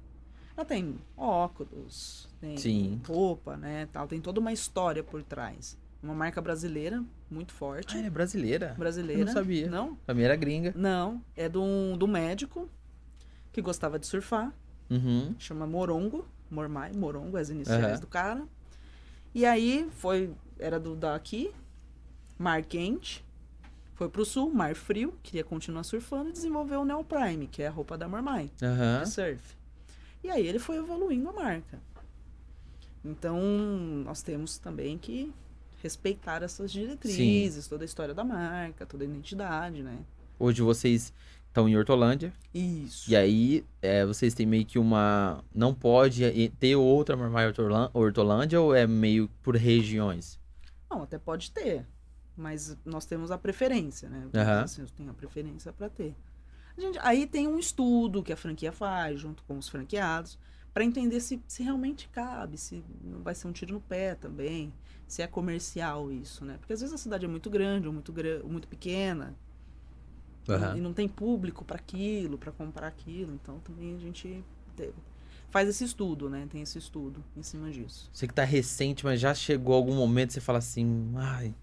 [0.56, 3.02] Ela tem óculos, tem Sim.
[3.08, 3.88] roupa, né?
[3.94, 5.78] Tal, tem toda uma história por trás.
[6.02, 7.96] Uma marca brasileira, muito forte.
[7.96, 8.76] Ah, ela é brasileira?
[8.78, 9.22] brasileira.
[9.22, 9.70] eu não sabia.
[9.70, 9.96] Não?
[9.98, 10.74] Pra mim era gringa.
[10.76, 11.22] Não.
[11.36, 12.68] É de um, do médico
[13.52, 14.54] que gostava de surfar.
[14.90, 15.36] Uhum.
[15.38, 18.00] chama Morongo, Mormai, Morongo, as iniciais Aham.
[18.00, 18.48] do cara.
[19.36, 21.52] E aí foi, era do daqui,
[22.40, 23.24] mar quente,
[23.98, 27.68] foi pro sul, mar frio, queria continuar surfando e desenvolveu o Neo Prime, que é
[27.68, 29.02] a roupa da Mormai, Aham.
[29.04, 29.58] de surf.
[30.24, 31.80] E aí ele foi evoluindo a marca.
[33.04, 33.40] Então,
[34.04, 35.34] nós temos também que
[35.82, 39.98] respeitar essas diretrizes, toda a história da marca, toda a identidade, né?
[40.40, 41.12] Hoje vocês
[41.48, 42.32] estão em Hortolândia.
[42.54, 43.10] Isso.
[43.10, 45.44] E aí, é, vocês têm meio que uma...
[45.54, 46.24] Não pode
[46.60, 50.40] ter outra Hortolã- Hortolândia ou é meio por regiões?
[50.90, 51.86] Não, até pode ter.
[52.38, 54.28] Mas nós temos a preferência, né?
[54.36, 54.64] Aham.
[54.64, 56.16] Assim, eu tenho a preferência para ter.
[56.78, 60.38] Gente, aí tem um estudo que a franquia faz, junto com os franqueados,
[60.74, 64.72] para entender se, se realmente cabe, se não vai ser um tiro no pé também,
[65.08, 66.58] se é comercial isso, né?
[66.60, 68.14] Porque às vezes a cidade é muito grande ou muito,
[68.44, 69.36] ou muito pequena
[70.50, 70.78] Aham.
[70.78, 73.34] e não tem público para aquilo, para comprar aquilo.
[73.34, 74.44] Então também a gente
[74.76, 74.94] te-
[75.50, 76.48] faz esse estudo, né?
[76.52, 78.10] Tem esse estudo em cima disso.
[78.14, 81.54] Você que tá recente, mas já chegou algum momento você fala assim, ai,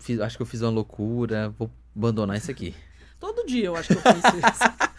[0.00, 2.74] fiz- acho que eu fiz uma loucura, vou abandonar isso aqui.
[3.20, 4.90] Todo dia eu acho que eu penso isso.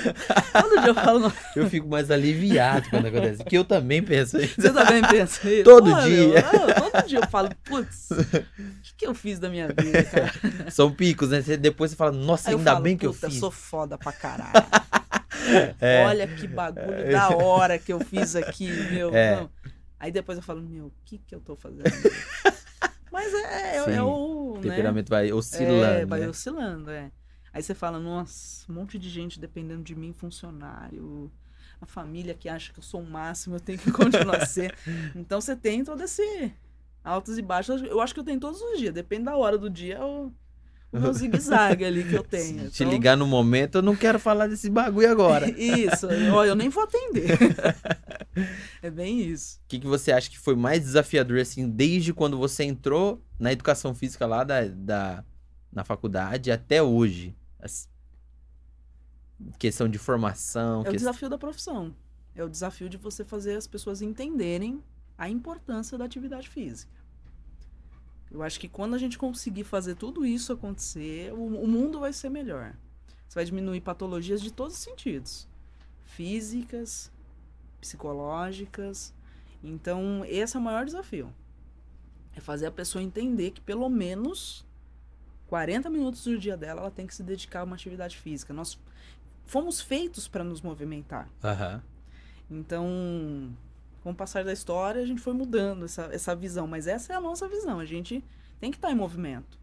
[0.52, 4.38] Todo dia eu falo, "Não, Eu fico mais aliviado quando acontece, que eu também penso
[4.38, 4.60] isso.
[4.60, 5.64] Você também pensa isso?
[5.64, 6.28] Todo Pô, dia.
[6.28, 8.16] meu, eu- todo dia eu falo, putz, o
[8.82, 10.32] que, que eu fiz da minha vida, cara?
[10.70, 11.40] São picos, né?
[11.42, 13.34] Você- depois você fala, nossa, eu ainda falo, bem que eu fiz.
[13.34, 14.52] sou foda pra caralho.
[15.80, 16.04] É.
[16.06, 19.14] Olha que bagulho da hora que eu fiz aqui, meu.
[19.14, 19.46] É.
[19.98, 21.82] Aí depois eu falo, meu, o que que eu tô fazendo?
[23.22, 24.54] Mas é, é, é O o.
[24.56, 24.60] né?
[24.62, 26.28] temperamento vai oscilando, É, vai né?
[26.28, 27.10] oscilando, é.
[27.52, 31.30] Aí você fala, nossa, um monte de gente dependendo de mim, funcionário,
[31.80, 34.74] a família que acha que eu sou o máximo, eu tenho que continuar a ser.
[35.14, 36.52] Então você tem todo esse
[37.02, 37.82] altos e baixos.
[37.82, 40.32] Eu acho que eu tenho todos os dias, depende da hora do dia, é o
[40.92, 42.70] meu zigue-zague ali que eu tenho.
[42.70, 45.48] Se Então, ligar no momento, eu não quero falar desse bagulho agora.
[45.58, 47.36] Isso, ó, eu nem vou atender.
[48.80, 49.58] É bem isso.
[49.64, 53.52] O que, que você acha que foi mais desafiador, assim, desde quando você entrou na
[53.52, 55.24] educação física lá da, da,
[55.70, 57.34] na faculdade até hoje?
[57.58, 57.88] As-
[59.58, 60.82] questão de formação.
[60.86, 61.94] É o desafio da profissão.
[62.34, 64.82] É o desafio de você fazer as pessoas entenderem
[65.18, 66.92] a importância da atividade física.
[68.30, 72.12] Eu acho que quando a gente conseguir fazer tudo isso acontecer, o, o mundo vai
[72.12, 72.74] ser melhor.
[73.28, 75.48] Você vai diminuir patologias de todos os sentidos:
[76.04, 77.10] físicas,
[77.80, 79.12] psicológicas.
[79.62, 81.32] Então, esse é o maior desafio.
[82.34, 84.64] É fazer a pessoa entender que pelo menos
[85.48, 88.54] 40 minutos do dia dela ela tem que se dedicar a uma atividade física.
[88.54, 88.78] Nós
[89.44, 91.28] fomos feitos para nos movimentar.
[91.42, 91.82] Aham.
[92.48, 93.54] Então,
[94.02, 96.66] com o passar da história, a gente foi mudando essa, essa visão.
[96.66, 97.78] Mas essa é a nossa visão.
[97.78, 98.24] A gente
[98.58, 99.58] tem que estar em movimento.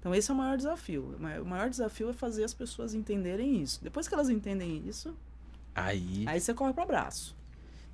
[0.00, 1.14] Então, esse é o maior desafio.
[1.18, 3.82] O maior- O desafio é fazer as pessoas entenderem isso.
[3.82, 5.14] Depois que elas entendem isso,
[5.74, 6.24] Aí.
[6.26, 7.34] aí você corre para abraço.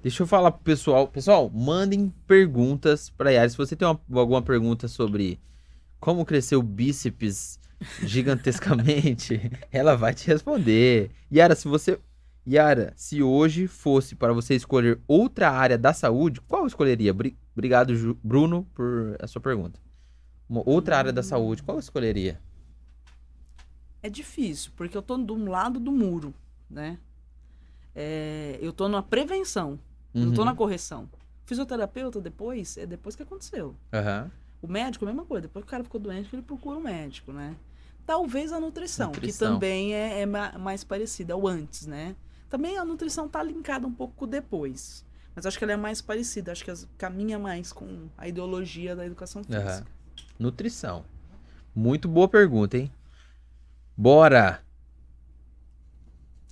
[0.03, 1.07] Deixa eu falar pro pessoal.
[1.09, 3.49] Pessoal, mandem perguntas pra Yara.
[3.49, 5.40] Se você tem uma- alguma pergunta sobre
[6.01, 7.59] como crescer o bíceps
[8.03, 9.40] gigantescamente,
[9.72, 11.11] ela vai te responder.
[11.32, 11.99] Yara, se você.
[12.47, 17.14] Yara, se hoje fosse para você escolher outra área da saúde, qual escolheria?
[17.14, 19.78] Bri- Obrigado, Ju- Bruno, por a sua pergunta.
[20.49, 22.40] Uma outra área da saúde, qual escolheria?
[24.03, 26.34] É difícil, porque eu tô de um lado do muro,
[26.68, 26.99] né?
[27.95, 29.78] É, eu tô na prevenção,
[30.12, 30.47] eu não tô Uhum.
[30.47, 31.09] na correção.
[31.45, 33.76] Fisioterapeuta, depois, é depois que aconteceu.
[33.93, 34.30] Aham.
[34.61, 35.43] O médico, a mesma coisa.
[35.43, 37.55] Depois que o cara ficou doente, ele procura um médico, né?
[38.07, 39.49] Talvez a nutrição, Nutrição.
[39.49, 42.16] que também é, é ma- mais parecida ao antes, né?
[42.53, 45.07] Também a nutrição tá linkada um pouco com o depois.
[45.34, 46.53] Mas acho que ela é mais parecida.
[46.53, 49.64] Acho que as- caminha mais com a ideologia da educação física.
[49.76, 49.84] Aham.
[50.38, 51.03] Nutrição.
[51.74, 52.92] Muito boa pergunta, hein?
[53.96, 54.61] Bora!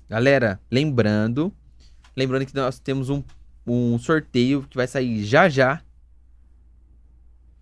[0.08, 1.52] Galera, lembrando,
[2.16, 3.22] lembrando que nós temos um,
[3.66, 5.82] um sorteio que vai sair já já.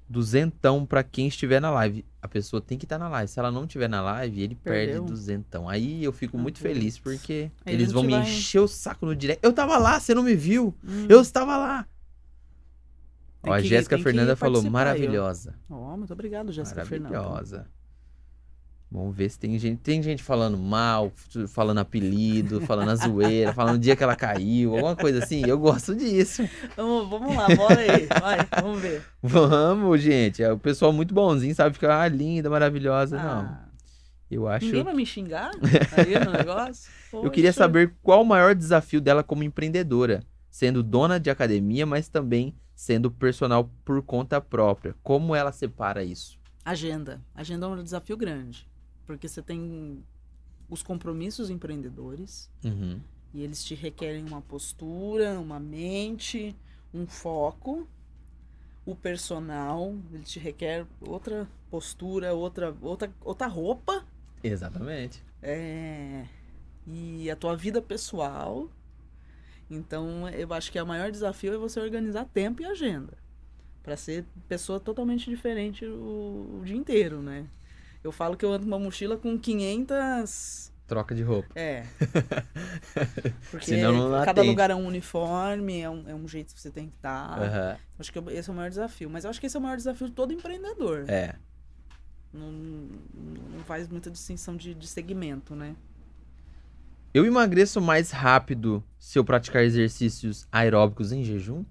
[0.08, 2.04] Duzentão pra quem estiver na live.
[2.22, 3.30] A pessoa tem que estar na live.
[3.30, 5.04] Se ela não estiver na live, ele perde Perdeu.
[5.04, 5.68] duzentão.
[5.68, 6.62] Aí eu fico Ah, muito putz.
[6.62, 9.40] feliz porque Aí eles vão me vai- encher o saco no direct.
[9.44, 10.74] Eu tava lá, você não me viu?
[10.82, 11.86] Hum, Eu estava lá.
[13.42, 14.70] Ó, a Jéssica Fernanda falou ó.
[14.70, 15.54] maravilhosa.
[15.70, 17.16] Ó, muito obrigado, Jéssica Fernanda.
[17.16, 17.66] Maravilhosa.
[18.90, 19.80] Vamos ver se tem gente.
[19.80, 21.12] Tem gente falando mal,
[21.48, 25.44] falando apelido, falando a zoeira, falando o dia que ela caiu, alguma coisa assim.
[25.46, 26.48] Eu gosto disso.
[26.74, 28.06] Vamos, vamos lá, bora aí.
[28.06, 29.02] Vai, vamos ver.
[29.22, 30.42] Vamos, gente.
[30.42, 31.74] É o pessoal muito bonzinho, sabe?
[31.74, 33.18] Ficar ah, linda, maravilhosa.
[33.18, 33.40] Não.
[33.40, 33.68] Ah,
[34.30, 34.64] Eu acho.
[34.64, 35.50] ninguém vai me xingar
[35.96, 36.90] aí no negócio?
[37.12, 37.58] Eu queria Poxa.
[37.64, 43.10] saber qual o maior desafio dela como empreendedora, sendo dona de academia, mas também sendo
[43.10, 44.94] personal por conta própria.
[45.02, 46.38] Como ela separa isso?
[46.64, 47.20] Agenda.
[47.34, 48.67] Agenda é um desafio grande.
[49.08, 50.04] Porque você tem
[50.68, 53.00] os compromissos empreendedores Uhum.
[53.32, 56.54] e eles te requerem uma postura, uma mente,
[56.92, 57.88] um foco.
[58.84, 64.04] O personal, ele te requer outra postura, outra, outra, outra roupa.
[64.44, 65.22] Exatamente.
[65.42, 66.26] É,
[66.86, 68.68] e a tua vida pessoal.
[69.70, 73.16] Então, eu acho que o maior desafio é você organizar tempo e agenda.
[73.82, 77.46] Pra ser pessoa totalmente diferente o, o dia inteiro, né?
[78.02, 80.72] Eu falo que eu ando com uma mochila com 500.
[80.86, 81.48] Troca de roupa.
[81.54, 81.84] É.
[83.50, 86.70] Porque Senão não cada lugar é um uniforme, é um, é um jeito que você
[86.70, 87.38] tem que estar.
[87.38, 87.76] Aham.
[87.98, 89.10] Acho que esse é o maior desafio.
[89.10, 91.04] Mas eu acho que esse é o maior desafio de todo empreendedor.
[91.08, 91.34] É.
[92.32, 95.76] Não, não faz muita distinção de, de segmento, né?
[97.12, 101.64] Eu emagreço mais rápido se eu praticar exercícios aeróbicos em jejum?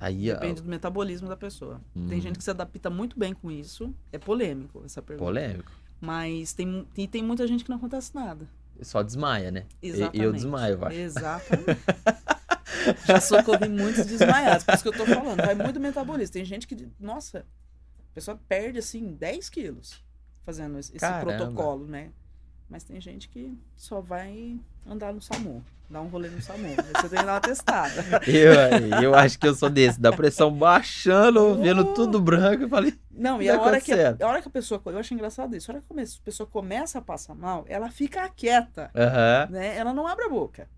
[0.00, 0.32] Tá aí.
[0.32, 1.80] Depende do metabolismo da pessoa.
[1.94, 2.20] Tem Hum.
[2.22, 3.94] gente que se adapta muito bem com isso.
[4.10, 5.26] É polêmico essa pergunta.
[5.26, 5.70] Polêmico.
[6.00, 8.48] Mas tem, e tem muita gente que não acontece nada.
[8.80, 9.66] Só desmaia, né?
[9.82, 10.22] E- Exatamente.
[10.24, 10.96] Eu desmaio, eu acho.
[10.96, 11.80] Exatamente.
[13.06, 14.64] Já socorri muitos desmaiados.
[14.64, 15.36] Por isso que eu tô falando.
[15.36, 16.32] Vai muito metabolismo.
[16.32, 20.02] Tem gente que, nossa, a pessoa perde assim 10 quilos
[20.46, 21.36] fazendo esse, esse Caramba.
[21.36, 22.10] protocolo, né?
[22.70, 26.68] Mas tem gente que só vai andar no SAMU, dar um rolê no SAMU.
[26.76, 27.92] Você tem que dar uma testada.
[28.26, 31.94] Eu, eu acho que eu sou desse, da pressão baixando, vendo Uh!
[31.94, 34.50] tudo branco, eu falei, Não, e Tá a hora, que a, a hora que a
[34.50, 34.80] pessoa.
[34.86, 35.70] Eu acho engraçado isso.
[35.70, 39.76] A hora que a pessoa começa a passar mal, ela fica quieta, aham, né?
[39.76, 40.68] Ela não abre a boca.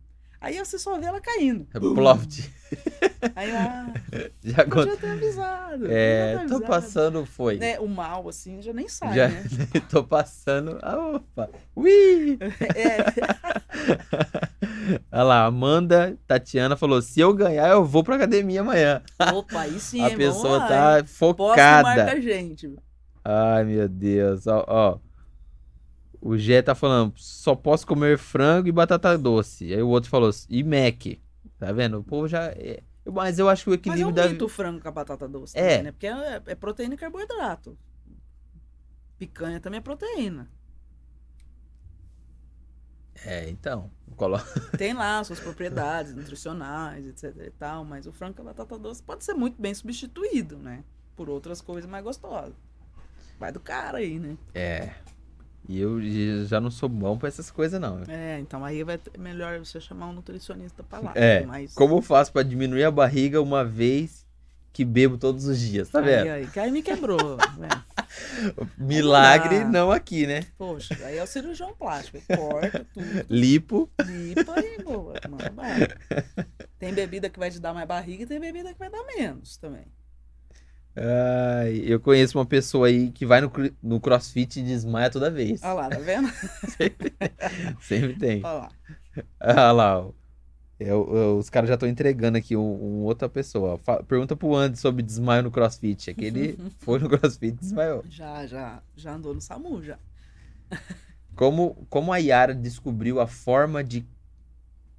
[0.40, 1.66] Aí você só vê ela caindo.
[1.94, 2.50] ploft.
[3.36, 3.92] Aí ela.
[4.42, 5.86] Já Ah, acon- podia ter avisado.
[5.88, 6.64] É, ter tô avisado.
[6.66, 7.58] passando, foi.
[7.58, 9.44] Né, o mal, assim, já nem sai, Já né?
[9.88, 10.78] tô passando.
[10.82, 11.48] Ah, opa!
[11.76, 12.38] Ui!
[12.74, 12.98] É,
[15.10, 19.02] Olha lá, Amanda Tatiana falou: se eu ganhar, eu vou pra academia amanhã.
[19.34, 21.04] opa, aí sim, a pessoa lá, tá hein?
[21.04, 22.12] Posso marca focada.
[22.12, 22.74] a gente.
[23.24, 24.46] Ai, meu Deus.
[24.46, 24.98] Ó, ó.
[26.20, 29.72] O Gé tá falando: só posso comer frango e batata doce.
[29.72, 31.18] Aí o outro falou: e Mac?
[31.58, 31.98] Tá vendo?
[31.98, 32.44] O povo já.
[32.46, 34.28] é- eu- Mas eu acho que o Mas equilíbrio um da.
[34.28, 35.68] mito o frango com a batata doce É.
[35.78, 35.92] também, né?
[35.92, 37.76] Porque é, é proteína e carboidrato.
[39.18, 40.48] Picanha também é proteína.
[43.24, 43.90] É, então.
[44.16, 44.38] Colo...
[44.76, 49.02] Tem lá suas propriedades nutricionais, etc e tal, mas o frango com a batata doce
[49.02, 50.84] pode ser muito bem substituído, né?
[51.16, 52.54] Por outras coisas mais gostosas.
[53.38, 54.36] Vai do cara aí, né?
[54.54, 54.90] É.
[55.68, 56.00] E eu
[56.44, 58.02] já não sou bom pra essas coisas, não.
[58.08, 61.12] É, então aí vai ter, melhor você chamar um nutricionista pra lá.
[61.14, 64.26] É, Mas, Como eu faço pra diminuir a barriga uma vez
[64.72, 66.30] que bebo todos os dias, tá aí, vendo?
[66.30, 67.36] aí, que aí me quebrou.
[67.58, 67.68] né?
[68.78, 69.78] Milagre Não dá.
[69.78, 70.44] não aqui, né?
[70.58, 72.18] Poxa, aí é o cirurgião plástico.
[72.36, 73.90] Corta tudo, Lipo.
[74.04, 75.14] limpa e boa.
[75.52, 75.88] Bala.
[76.78, 79.56] Tem bebida que vai te dar mais barriga e tem bebida que vai dar menos
[79.56, 79.86] também.
[80.94, 83.50] Ai, eu conheço uma pessoa aí que vai no,
[83.82, 85.62] no crossfit e desmaia toda vez.
[85.62, 86.28] Olha lá, tá vendo?
[87.80, 88.42] Sempre tem.
[88.44, 88.68] Olha lá.
[89.40, 90.06] Ah lá,
[90.84, 93.78] É, o- é, os caras já estão entregando aqui um, um outra pessoa.
[93.78, 96.10] Fa- Pergunta pro Andy sobre desmaio no crossfit.
[96.10, 98.04] Aquele foi no crossfit e desmaiou.
[98.08, 99.98] Já, já, já andou no SAMU, já.
[101.34, 104.04] Como, como a Yara descobriu a forma de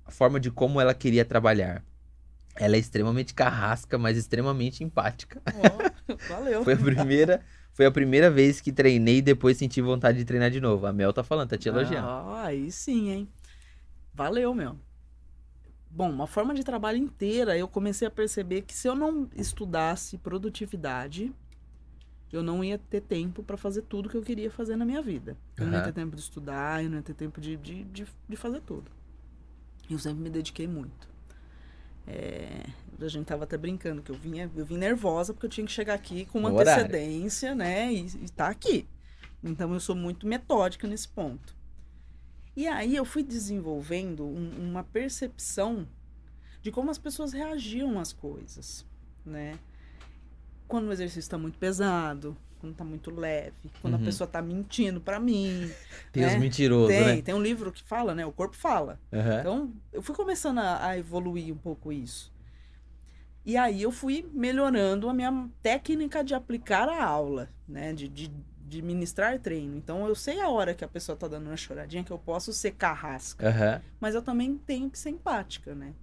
[0.05, 1.84] a forma de como ela queria trabalhar?
[2.55, 5.41] Ela é extremamente carrasca, mas extremamente empática.
[5.55, 5.77] Ó,
[6.27, 6.63] valeu.
[6.63, 7.41] Foi a primeira,
[7.73, 10.86] foi a primeira vez que treinei e depois senti vontade de treinar de novo.
[10.86, 12.07] A Mel tá falando, tá te elogiando.
[12.07, 13.29] Ah, aí sim, hein?
[14.13, 14.77] Valeu, meu.
[15.95, 20.17] Bom, uma forma de trabalho inteira, eu comecei a perceber que se eu não estudasse
[20.17, 21.31] produtividade,
[22.31, 25.37] eu não ia ter tempo para fazer tudo que eu queria fazer na minha vida.
[25.55, 28.07] Eu não ia ter tempo de estudar, eu não ia ter tempo de, de, de,
[28.27, 28.89] de fazer tudo.
[29.87, 31.07] Eu sempre me dediquei muito.
[32.07, 32.65] É,
[32.99, 35.71] a gente tava até brincando que eu vinha, eu vim nervosa porque eu tinha que
[35.71, 37.93] chegar aqui com uma antecedência, né?
[37.93, 38.87] E, e tá aqui.
[39.43, 41.55] Então eu sou muito metódica nesse ponto.
[42.55, 45.87] E aí eu fui desenvolvendo um- uma percepção
[46.61, 48.85] de como as pessoas reagiam às coisas,
[49.25, 49.57] né?
[50.67, 54.01] Quando o exercício está muito pesado, quando tá muito leve, quando Uhum.
[54.01, 55.69] a pessoa tá mentindo para mim.
[56.13, 56.39] Deus né?
[56.39, 57.21] mentiroso, Tem, né?
[57.21, 58.25] tem um livro que fala, né?
[58.25, 58.99] O corpo fala.
[59.11, 59.39] Aham.
[59.39, 62.31] Então, eu fui começando a, a evoluir um pouco isso.
[63.45, 67.91] E aí eu fui melhorando a minha técnica de aplicar a aula, né?
[67.91, 68.31] De, de,
[68.74, 69.78] de ministrar treino.
[69.78, 72.51] Então, eu sei a hora que a pessoa tá dando uma choradinha, que eu posso
[72.51, 73.47] ser carrasca.
[73.49, 73.82] Aham.
[73.99, 75.93] Mas eu também tenho que ser empática, né?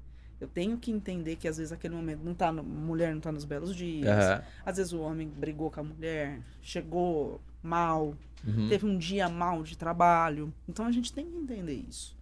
[0.41, 3.31] Eu tenho que entender que às vezes aquele momento não tá, no, mulher não tá
[3.31, 4.09] nos belos dias.
[4.09, 4.43] Aham.
[4.65, 8.69] Às vezes o homem brigou com a mulher, chegou mal, Uhum.
[8.71, 10.51] teve um dia mal de trabalho.
[10.67, 12.17] Então a gente tem que entender isso.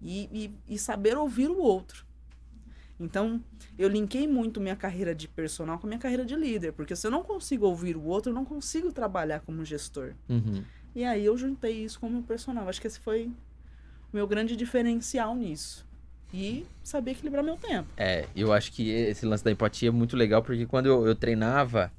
[0.00, 0.28] E,
[0.68, 2.06] e, e saber ouvir o outro.
[3.04, 3.42] Então,
[3.78, 7.06] eu linkei muito minha carreira de personal com a minha carreira de líder, porque se
[7.06, 10.12] eu não consigo ouvir o outro, eu não consigo trabalhar como gestor.
[10.28, 10.62] Uhum.
[10.94, 12.68] E aí eu juntei isso com o meu personal.
[12.68, 13.26] Acho que esse foi
[14.12, 15.86] o meu grande diferencial nisso.
[16.32, 17.88] E saber equilibrar meu tempo.
[17.96, 21.14] É, eu acho que esse lance da empatia é muito legal, porque quando eu, eu
[21.14, 21.92] treinava,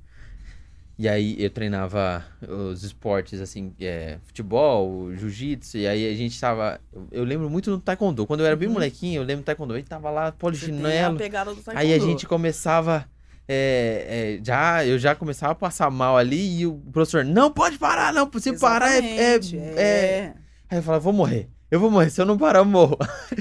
[0.97, 6.79] e aí eu treinava os esportes, assim, é, futebol, jiu-jitsu, e aí a gente tava.
[6.91, 8.25] Eu, eu lembro muito no taekwondo.
[8.27, 8.75] Quando eu era bem Uhum.
[8.75, 11.15] molequinho, eu lembro do taekwondo, a gente tava lá, a polichinelo.
[11.17, 11.61] do taekwondo.
[11.75, 13.09] Aí a gente começava.
[13.47, 17.77] é, é, já, eu já começava a passar mal ali e o professor, não pode
[17.77, 20.33] parar, não, se parar é, é, Exatamente, é-
[20.69, 22.97] Aí eu falava, vou morrer, eu vou morrer, se eu não parar, eu morro.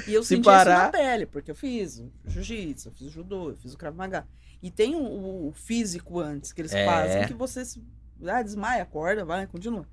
[0.06, 3.50] E eu Se senti parar- isso na pele, porque eu fiz jiu-jitsu, eu fiz judô,
[3.50, 4.26] eu fiz o krav maga.
[4.62, 6.84] E tem o, o físico antes que eles É.
[6.86, 7.82] fazem, que você se,
[8.24, 9.86] ah, desmaia, acorda, vai, continua.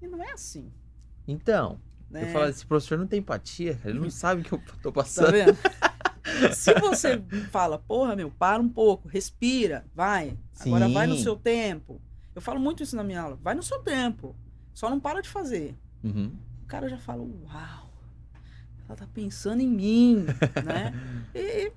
[0.00, 0.72] E não é assim,
[1.28, 1.78] Então,
[2.10, 2.22] né?
[2.24, 5.02] eu falava, esse professor não tem empatia, ele não sabe o que eu tô Tá
[5.02, 5.32] passando.
[5.32, 5.56] vendo?
[6.54, 10.36] Se você fala, porra, meu, para um pouco, respira, vai.
[10.60, 11.22] Agora vai no Sim.
[11.22, 12.00] seu tempo.
[12.34, 13.38] Eu falo muito isso na minha aula.
[13.42, 14.34] Vai no seu tempo.
[14.74, 15.74] Só não para de fazer.
[16.04, 16.32] Uhum.
[16.62, 17.90] O cara já fala, uau,
[18.86, 20.26] ela tá pensando em mim,
[20.64, 20.92] né?
[21.34, 21.72] E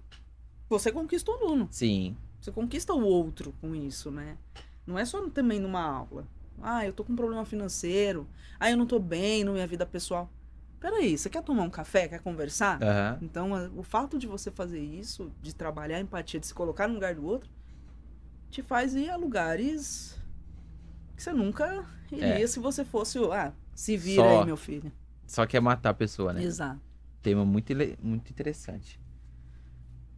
[0.69, 1.67] você conquista o aluno.
[1.71, 2.15] Sim.
[2.39, 4.37] Você conquista o outro com isso, né?
[4.85, 6.27] Não é só também numa aula.
[6.61, 8.27] Ah, eu tô com um problema financeiro.
[8.59, 10.29] Ah, eu não tô bem na minha vida pessoal.
[10.79, 12.07] Peraí, você quer tomar um café?
[12.07, 12.81] Quer conversar?
[12.81, 13.17] Aham.
[13.21, 16.93] Então, o fato de você fazer isso, de trabalhar a empatia, de se colocar no
[16.93, 17.49] lugar do outro,
[18.49, 20.17] te faz ir a lugares
[21.15, 23.31] que você nunca iria se você fosse o.
[23.31, 24.25] Ah, se vira É.
[24.35, 24.39] Só.
[24.39, 24.91] aí, meu filho.
[25.27, 26.41] Só quer matar a pessoa, né?
[26.41, 26.79] Exato.
[27.21, 28.99] Tema muito, muito interessante.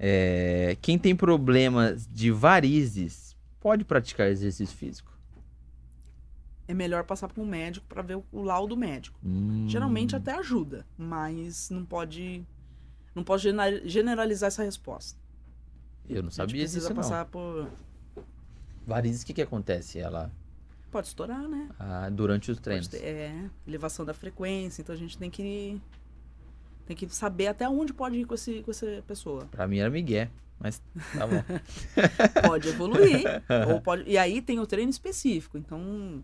[0.03, 5.15] É, quem tem problemas de varizes pode praticar exercício físico?
[6.67, 9.19] É melhor passar para um médico para ver o, laudo médico.
[9.23, 12.43] Hum, Geralmente até ajuda, mas não pode
[13.13, 13.47] não pode
[13.85, 15.19] generalizar essa resposta.
[16.09, 16.95] Eu não sabia precisa disso, não.
[16.95, 17.69] passar por
[18.87, 19.99] Varizes, o que que acontece?
[19.99, 20.31] Ela,
[20.89, 21.69] pode estourar, né?
[21.77, 22.87] ah, durante os treinos.
[22.87, 25.79] ter- é, elevação da frequência, então a gente tem que
[26.91, 29.45] Tem que saber até onde pode ir com, esse, com essa pessoa.
[29.45, 30.27] Pra mim era Miguel,
[30.59, 30.81] mas
[31.17, 31.41] tá bom.
[32.45, 33.23] Pode evoluir.
[33.71, 34.03] ou pode...
[34.09, 35.57] E aí tem o treino específico.
[35.57, 36.21] Então,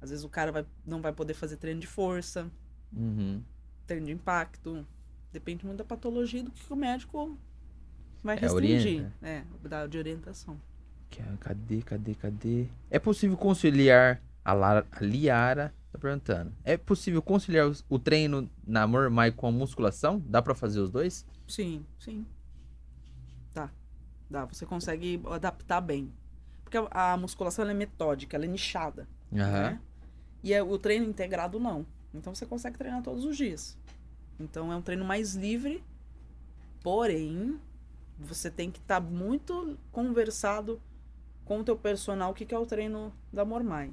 [0.00, 2.48] às vezes o cara vai, não vai poder fazer treino de força,
[2.96, 3.42] Uhum.
[3.84, 4.86] treino de impacto.
[5.32, 7.36] Depende muito da patologia do que o médico
[8.22, 8.92] vai É, restringir.
[8.92, 9.12] orienta.
[9.22, 10.56] É, da, de orientação.
[11.18, 12.66] É- Cadê, cadê, cadê?
[12.90, 16.52] É possível conciliar a, Lara, a Liara tá perguntando.
[16.64, 20.22] É possível conciliar os- o treino na Mormai com a musculação?
[20.26, 21.26] Dá pra fazer os dois?
[21.48, 22.24] Sim, sim.
[23.54, 23.70] Dá.
[24.30, 24.44] Dá.
[24.44, 26.12] Você consegue adaptar bem.
[26.62, 29.08] Porque a, a musculação é metódica, ela é nichada.
[29.32, 29.70] Aham.
[29.70, 29.80] né?
[30.42, 31.84] E é- o treino integrado não.
[32.14, 33.76] Então você consegue treinar todos os dias.
[34.38, 35.82] Então é um treino mais livre,
[36.82, 37.58] porém
[38.18, 40.80] você tem que estar muito conversado
[41.44, 43.92] com o teu personal o que, que é o treino da Mormai.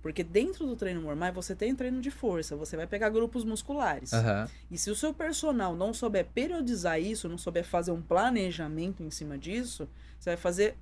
[0.00, 4.12] Porque dentro do treino Mormai você tem treino de força, você vai pegar grupos musculares.
[4.12, 4.48] Aham.
[4.70, 9.10] E se o seu personal não souber periodizar isso, não souber fazer um planejamento em
[9.10, 9.88] cima disso,
[10.18, 10.76] você vai fazer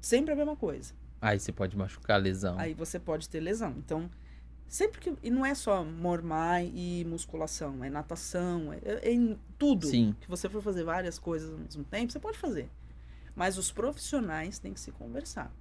[0.00, 0.94] sempre a mesma coisa.
[1.20, 2.58] Aí você pode machucar a lesão.
[2.58, 3.74] Aí você pode ter lesão.
[3.78, 4.10] Então,
[4.66, 5.14] sempre que.
[5.22, 9.86] E não é só mormai e musculação, é natação, é, é em tudo.
[9.86, 10.14] Sim.
[10.20, 12.68] Que você for fazer várias coisas ao mesmo tempo, você pode fazer.
[13.34, 15.52] Mas os profissionais têm que se conversar.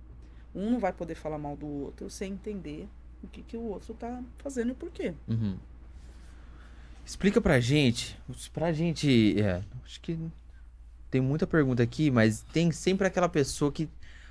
[0.54, 2.88] Um não vai poder falar mal do outro sem entender
[3.24, 5.14] o que, que o outro tá fazendo e por quê.
[5.28, 5.56] Uhum.
[7.06, 8.18] Explica pra gente,
[8.54, 10.18] pra gente, é, acho que
[11.10, 13.90] tem muita pergunta aqui, mas tem sempre aquela pessoa que,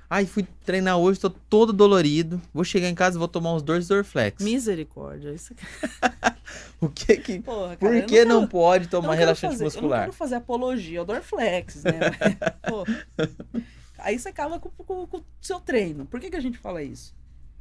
[0.09, 3.61] ai, fui treinar hoje, tô todo dolorido, vou chegar em casa e vou tomar uns
[3.61, 4.43] dois Dorflex.
[4.43, 5.31] Misericórdia.
[5.33, 5.65] Isso aqui.
[6.81, 9.63] O que que, Porra, cara, por que não quero- pode eu tomar não relaxante fazer-
[9.63, 9.99] Eu não muscular?
[10.01, 11.91] quero fazer apologia ao Dorflex, né?
[12.67, 12.83] Pô,
[14.01, 16.05] aí você acaba com, com- com o seu treino.
[16.05, 17.15] Por que, que a gente fala isso?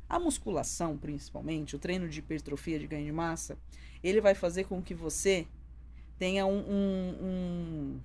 [0.09, 3.57] A musculação, principalmente, o treino de hipertrofia, de ganho de massa,
[4.03, 5.47] ele vai fazer com que você
[6.19, 8.01] tenha um, um,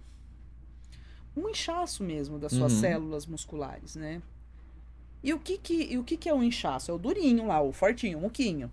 [1.36, 2.80] um, um inchaço mesmo das suas Uhum.
[2.80, 4.22] células musculares, né?
[5.24, 6.92] E o que que, e o que que é o inchaço?
[6.92, 8.72] É o durinho lá, o fortinho, o muquinho.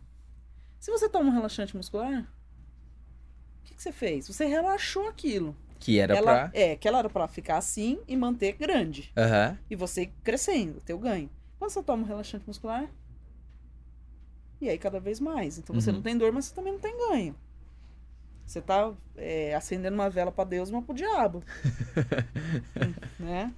[0.79, 4.27] Se você toma um relaxante muscular, o que, que você fez?
[4.29, 5.57] Você relaxou aquilo.
[5.83, 6.51] Que era ela, pra...
[6.61, 9.11] É, que ela era pra ficar assim e manter grande.
[9.17, 9.59] Aham.
[9.69, 11.29] E você crescendo, teu ganho.
[11.59, 12.89] Quando você toma um relaxante muscular,
[14.61, 15.59] e aí cada vez mais.
[15.59, 15.97] Então você Uhum.
[15.97, 17.35] não tem dor, mas você também não tem ganho.
[18.47, 21.43] Você tá é, acendendo uma vela pra Deus uma pro diabo.
[23.19, 23.53] Né?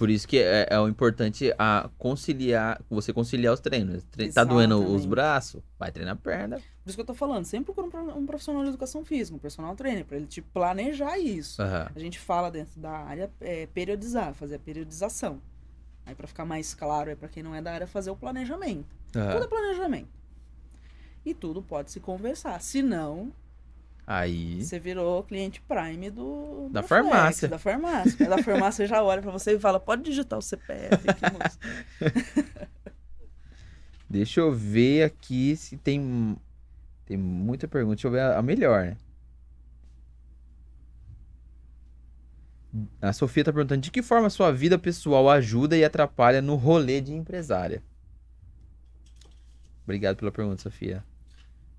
[0.00, 4.02] Por isso que é, é o importante a conciliar, você conciliar os treinos.
[4.04, 5.08] Tre- Tá doendo os Exatamente.
[5.08, 5.62] braços?
[5.78, 6.56] Vai treinar a perna.
[6.56, 9.38] Por isso que eu tô falando, sempre procura um pro- profissional de educação física, um
[9.38, 11.60] personal trainer, pra ele te planejar isso.
[11.60, 11.90] Aham.
[11.94, 15.38] A gente fala dentro da área é, periodizar, fazer a periodização.
[16.06, 18.86] Aí pra ficar mais claro, é para quem não é da área fazer o planejamento.
[19.12, 20.08] Tudo é planejamento.
[21.26, 22.58] E tudo pode se conversar.
[22.62, 23.30] Se não,
[24.12, 24.64] Aí...
[24.64, 27.48] você virou cliente Prime do Da Dorflex, farmácia.
[27.48, 28.28] Da farmácia.
[28.28, 31.22] Da farmácia já olha pra você e fala: pode digitar o CPF aqui.
[34.10, 36.36] Deixa eu ver aqui se tem.
[37.06, 37.94] Tem muita pergunta.
[37.94, 38.96] Deixa eu ver a, a melhor, né?
[43.00, 46.56] A Sofia tá perguntando de que forma a sua vida pessoal ajuda e atrapalha no
[46.56, 47.80] rolê de empresária.
[49.84, 51.04] Obrigado pela pergunta, Sofia.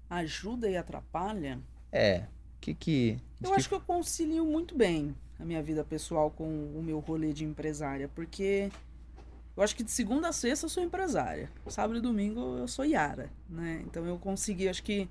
[0.10, 1.60] Ajuda e atrapalha?
[1.92, 2.24] É.
[2.60, 3.18] Que que.
[3.42, 7.00] Eu que- acho que eu concilio muito bem a minha vida pessoal com o meu
[7.00, 8.70] rolê de empresária, porque
[9.58, 11.50] eu acho que de segunda a sexta eu sou empresária.
[11.68, 13.82] Sábado e domingo eu sou Yara, né?
[13.86, 15.10] Então eu consegui, acho que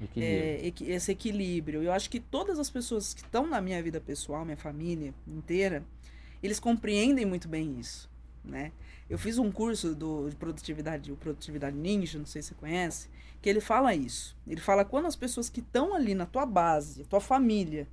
[0.00, 0.86] equilíbrio.
[0.88, 1.82] é, esse equilíbrio.
[1.82, 5.82] Eu acho que todas as pessoas que estão na minha vida pessoal, minha família inteira,
[6.40, 8.08] eles compreendem muito bem isso,
[8.44, 8.72] né?
[9.08, 13.08] Eu fiz um curso do, de produtividade, o Produtividade Ninja, não sei se você conhece,
[13.40, 14.36] que ele fala isso.
[14.46, 17.86] Ele fala quando as pessoas que estão ali na tua base, tua família,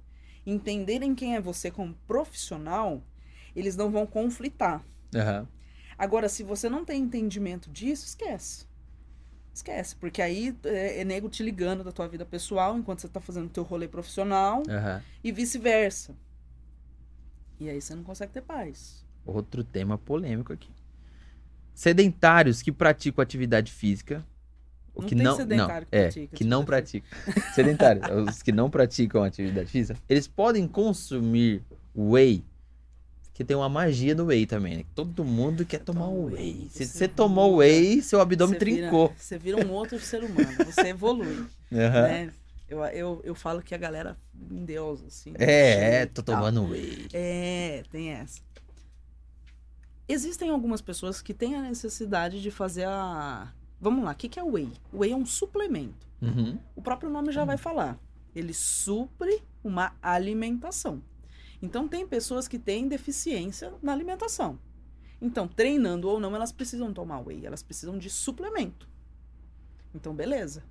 [0.46, 3.04] entenderem quem é você como profissional,
[3.56, 4.84] eles não vão conflitar.
[5.16, 5.48] Aham.
[5.98, 8.66] Agora, se você não tem entendimento disso, esquece.
[9.54, 13.20] Esquece, porque aí é, é nego te ligando da tua vida pessoal enquanto você tá
[13.20, 15.04] fazendo teu rolê profissional Aham.
[15.22, 16.16] e vice-versa.
[17.60, 19.06] E aí você não consegue ter paz.
[19.26, 20.70] Outro tema polêmico aqui.
[21.74, 24.26] Sedentários que praticam atividade física.
[24.94, 27.10] O Não que não, sedentário não, que é, pratica que não praticam.
[27.54, 28.06] Sedentários,
[28.36, 31.64] os que não praticam atividade física, eles podem consumir
[31.96, 32.44] whey.
[33.34, 34.84] Que tem uma magia do whey também, né?
[34.94, 36.68] Todo mundo quer tomar Toma whey, whey.
[36.70, 39.14] Se você tomou whey, seu abdômen Você vira- trincou.
[39.18, 42.02] você vira um outro ser humano, você evolui, Aham.
[42.02, 42.34] né?
[42.68, 44.18] Eu, eu, eu falo que a galera
[44.52, 45.34] em Deus, assim.
[45.40, 47.08] É, é, tô tomando whey.
[47.14, 48.42] É, tem essa.
[50.12, 53.54] Existem algumas pessoas que têm a necessidade de fazer a.
[53.80, 54.72] Vamos lá, o que, que é o whey?
[54.92, 56.08] O whey é um suplemento.
[56.20, 56.58] Uhum.
[56.76, 58.00] O próprio nome já vai falar.
[58.36, 61.04] Ele supre uma alimentação.
[61.62, 64.60] Então, tem pessoas que têm deficiência na alimentação.
[65.22, 68.90] Então, treinando ou não, elas precisam tomar whey, elas precisam de suplemento.
[69.94, 70.64] Então, beleza.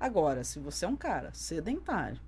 [0.00, 2.20] Agora, se você é um cara sedentário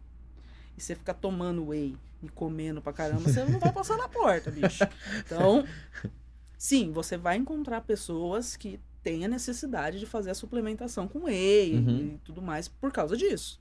[0.76, 4.51] e você ficar tomando whey e comendo pra caramba, você não vai passar na porta,
[4.51, 4.84] bicho.
[5.24, 5.64] Então,
[6.57, 11.74] sim, você vai encontrar pessoas que têm a necessidade de fazer a suplementação com whey
[11.76, 12.14] Uhum.
[12.14, 13.61] e tudo mais por causa disso.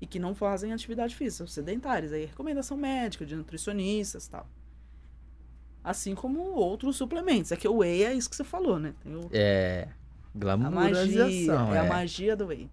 [0.00, 2.12] E que não fazem atividade física, sedentários.
[2.12, 4.48] Aí, recomendação médica de nutricionistas e tal.
[5.82, 7.52] Assim como outros suplementos.
[7.52, 8.94] É que o whey é isso que você falou, né?
[9.04, 9.88] O, É.
[10.34, 11.72] Glamourização.
[11.72, 11.80] É é.
[11.80, 12.70] a magia do whey.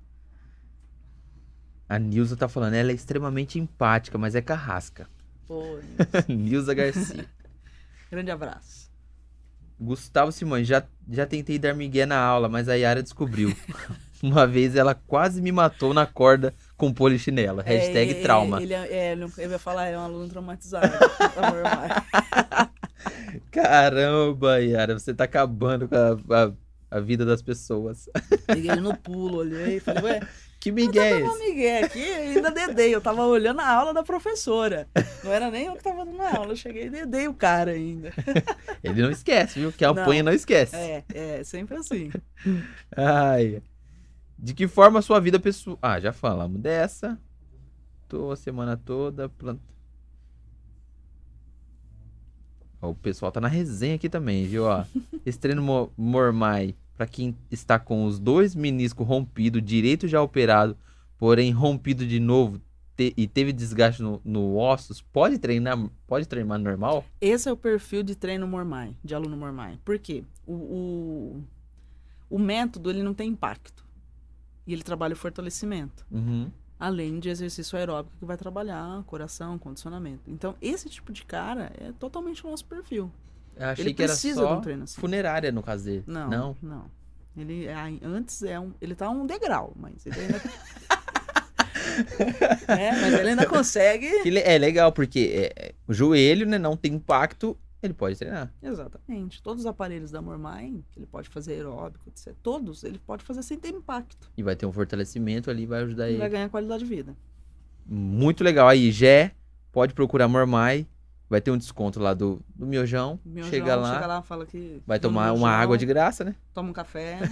[1.87, 5.07] A Nilza tá falando, ela é extremamente empática, mas é carrasca.
[5.45, 5.61] Pô,
[6.27, 7.29] Nilza Garcia.
[8.09, 8.91] grande abraço.
[9.83, 13.55] Gustavo Simões, já, já tentei dar migué na aula, mas a Yara descobriu.
[14.23, 17.61] Uma vez ela quase me matou na corda com polichinela.
[17.61, 18.61] Hashtag É, trauma.
[18.61, 20.87] Ele, é, ele, ele vai falar, é um aluno traumatizado.
[23.51, 26.51] Caramba, Yara, você tá acabando com a, a,
[26.89, 28.07] a vida das pessoas.
[28.47, 30.19] Peguei ele no pulo, olhei e falei, ué,
[30.63, 31.39] Que migué eu esse?
[31.39, 32.95] Miguel aqui, ainda dedei.
[32.95, 34.87] Eu tava olhando a aula da professora.
[35.21, 37.71] Não era nem eu que tava dando a aula, eu cheguei e dedei o cara
[37.71, 38.13] ainda.
[38.81, 39.73] Ele não esquece, viu?
[39.73, 40.73] Que apanha não esquece.
[40.73, 42.09] É, é, sempre assim.
[42.95, 43.61] Ai.
[44.39, 45.77] De que forma a sua vida pessoal.
[45.81, 47.19] Ah, já falamos dessa.
[48.07, 49.27] Tô a semana toda.
[49.27, 49.59] Plant...
[52.81, 54.63] Ó, o pessoal tá na resenha aqui também, viu?
[54.63, 54.85] Ó,
[55.25, 56.73] esse treino mo- Mormai,
[57.03, 60.77] pra quem está com os dois meniscos rompidos, direito já operado,
[61.17, 62.61] porém rompido de novo
[62.95, 65.77] te- e teve desgaste no, no ossos, pode treinar,
[66.07, 67.03] pode treinar normal?
[67.19, 69.77] Esse é o perfil de treino Mormai, de aluno Mormai.
[69.83, 70.23] Por quê?
[70.47, 71.43] O, o,
[72.29, 73.83] o método, ele não tem impacto.
[74.65, 76.05] E ele trabalha o fortalecimento.
[76.09, 76.49] Uhum.
[76.79, 80.21] além de exercício aeróbico que vai trabalhar coração, condicionamento.
[80.29, 83.11] Então, esse tipo de cara é totalmente o nosso perfil.
[83.55, 84.99] Eu achei Ele que era precisa só de um treino assim.
[84.99, 86.03] funerária no caso dele.
[86.07, 86.57] Não, Não?
[86.61, 86.85] não.
[87.35, 90.41] Ele é- antes é um, ele tá um degrau, mas ele ainda
[92.67, 94.07] É, mas ele ainda consegue.
[94.39, 98.51] É legal, porque é, é, o joelho né, não tem impacto, ele pode treinar.
[98.61, 99.41] Exatamente.
[99.41, 102.33] Todos os aparelhos da Mormai, que ele pode fazer aeróbico, etc.
[102.41, 104.31] Todos, ele pode fazer sem ter impacto.
[104.37, 106.19] E vai ter um fortalecimento ali, vai ajudar Ele ele.
[106.19, 107.15] vai ganhar qualidade de vida.
[107.85, 108.67] Muito legal.
[108.67, 109.31] Aí, Gé,
[109.71, 110.87] pode procurar Mormai.
[111.33, 113.19] Vai ter um desconto lá do, do miojão.
[113.25, 116.35] Meu chega lá, chega lá, fala que vai tomar meu uma água de graça, né?
[116.53, 117.17] toma um café.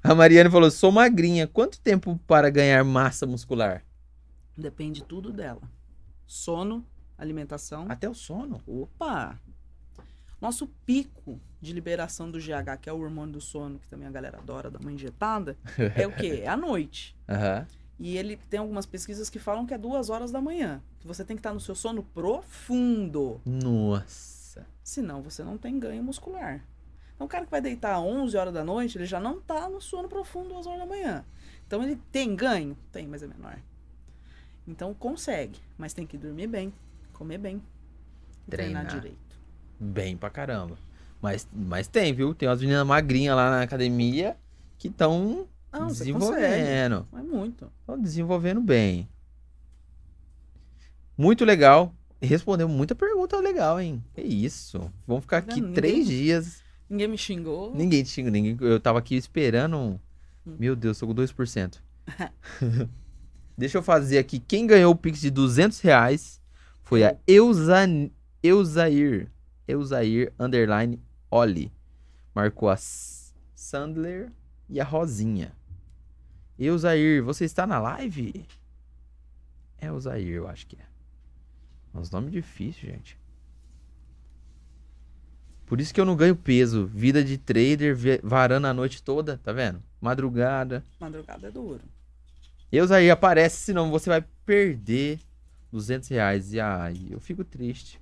[0.00, 1.48] A Mariane falou: sou magrinha.
[1.48, 3.82] Quanto tempo para ganhar massa muscular?
[4.56, 5.62] Depende tudo dela.
[6.24, 6.86] Sono,
[7.18, 7.86] alimentação.
[7.88, 8.62] Até o sono.
[8.64, 9.36] Opa!
[10.40, 14.12] Nosso pico de liberação do GH, que é o hormônio do sono, que também a
[14.12, 15.58] galera adora dar uma injetada,
[15.96, 16.42] é o quê?
[16.44, 17.16] É à noite.
[17.28, 17.66] Aham.
[17.98, 20.80] E ele tem algumas pesquisas que falam que é duas horas da manhã.
[21.00, 23.40] Que você tem que estar no seu sono profundo.
[23.44, 24.66] Nossa.
[24.84, 26.64] Senão você não tem ganho muscular.
[27.14, 29.68] Então o cara que vai deitar às 11 horas da noite, ele já não tá
[29.68, 31.24] no sono profundo às horas da manhã.
[31.66, 32.76] Então ele tem ganho?
[32.92, 33.58] Tem, mas é menor.
[34.66, 36.72] Então consegue, mas tem que dormir bem,
[37.12, 37.60] comer bem,
[38.48, 39.02] treinar Treinar.
[39.02, 39.38] direito.
[39.80, 40.78] Bem pra caramba.
[41.20, 42.34] Mas, mas tem, viu?
[42.34, 44.36] Tem umas meninas magrinhas lá na academia
[44.78, 46.40] que estão Não, você consegue.
[46.40, 47.08] desenvolvendo.
[47.14, 47.72] É muito.
[47.80, 49.08] Estão desenvolvendo bem.
[51.16, 51.94] Muito legal.
[52.20, 54.02] Respondeu muita pergunta legal, hein?
[54.14, 54.90] Que isso.
[55.06, 55.74] Vamos ficar aqui vendo?
[55.74, 56.62] três Ninguém- dias.
[56.88, 57.74] Ninguém me xingou.
[57.74, 58.56] Ninguém te xinga, ninguém.
[58.60, 59.76] Eu tava aqui esperando.
[59.76, 59.98] um-
[60.46, 60.56] Hum.
[60.58, 61.82] Meu Deus, tô com 2%.
[63.56, 64.38] Deixa eu fazer aqui.
[64.38, 66.40] Quem ganhou o Pix de 200 reais
[66.82, 67.84] foi a Eusa...
[68.42, 69.30] Eusair.
[69.66, 70.98] Eusair Underline
[71.30, 71.70] Oli.
[72.34, 72.76] Marcou a
[73.54, 74.32] Sandler
[74.70, 75.52] e a Rosinha.
[76.58, 78.44] Eusair, você está na live?
[79.80, 80.86] É Eusair, eu acho que é.
[81.94, 83.18] Uns nomes difíceis, gente.
[85.66, 86.86] Por isso que eu não ganho peso.
[86.86, 89.82] Vida de trader, varando a noite toda, tá vendo?
[90.00, 90.84] Madrugada.
[90.98, 91.82] Madrugada é duro.
[92.72, 95.20] Eusair, aparece, senão você vai perder
[95.70, 96.52] 200 reais.
[96.52, 98.00] E ai, eu fico triste.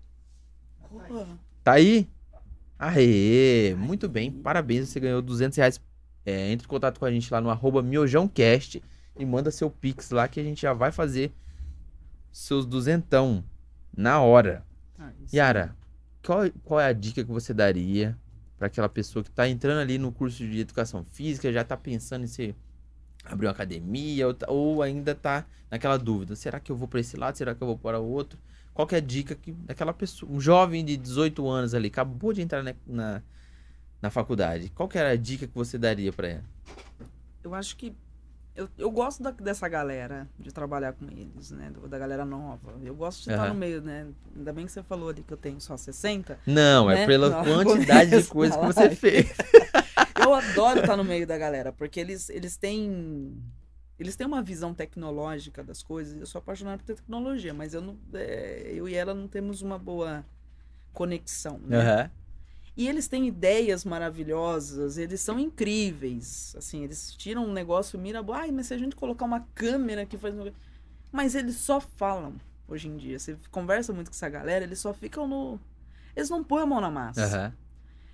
[1.63, 2.09] Tá aí?
[2.79, 5.81] Aê, muito bem, parabéns, você ganhou 200 reais.
[6.27, 8.83] É, entre em contato com a gente lá no arroba miojãocast
[9.16, 11.33] e manda seu pix lá que a gente já vai fazer
[12.33, 13.45] seus duzentão
[13.97, 14.66] na hora.
[14.99, 15.12] Ah.
[15.33, 15.77] Yara,
[16.24, 18.18] qual, qual é a dica que você daria
[18.59, 22.24] para aquela pessoa que tá entrando ali no curso de educação física, já tá pensando
[22.24, 22.55] em se
[23.24, 27.01] abrir uma academia ou, tá- ou ainda tá naquela dúvida, será que eu vou para
[27.01, 28.39] esse lado, será que eu vou para o outro?
[28.72, 32.33] Qual que é a dica que daquela pessoa, um jovem de 18 anos ali, acabou
[32.33, 33.22] de entrar na, na,
[34.01, 36.44] na faculdade, qual que era a dica que você daria para ela?
[37.42, 37.94] Eu acho que
[38.55, 41.70] eu, eu gosto da- dessa galera, de trabalhar com eles, né?
[41.88, 42.72] Da galera nova.
[42.82, 43.53] Eu gosto de estar Aham.
[43.53, 44.07] no meio, né?
[44.34, 46.38] Ainda bem que você falou ali que eu tenho só 60.
[46.47, 47.07] Não, é Né?
[47.07, 49.30] pela No quantidade de da que você fez.
[50.18, 53.36] Eu adoro estar no meio da galera, porque eles, eles têm.
[53.99, 56.18] Eles têm uma visão tecnológica das coisas.
[56.18, 59.78] Eu sou apaixonado por tecnologia, mas eu, não, é, eu e ela não temos uma
[59.78, 60.24] boa
[60.92, 61.59] conexão.
[61.59, 61.78] Né?
[61.78, 62.11] Aham.
[62.77, 66.55] E eles têm ideias maravilhosas, eles são incríveis.
[66.59, 70.18] Assim, eles tiram um negócio mira, ai, mas se a gente colocar uma câmera que
[70.18, 70.35] faz.
[71.11, 72.35] Mas eles só falam
[72.68, 73.18] hoje em dia.
[73.18, 75.59] Você conversa muito com essa galera, eles só ficam no.
[76.14, 77.24] Eles não põem a mão na massa.
[77.24, 77.53] Aham.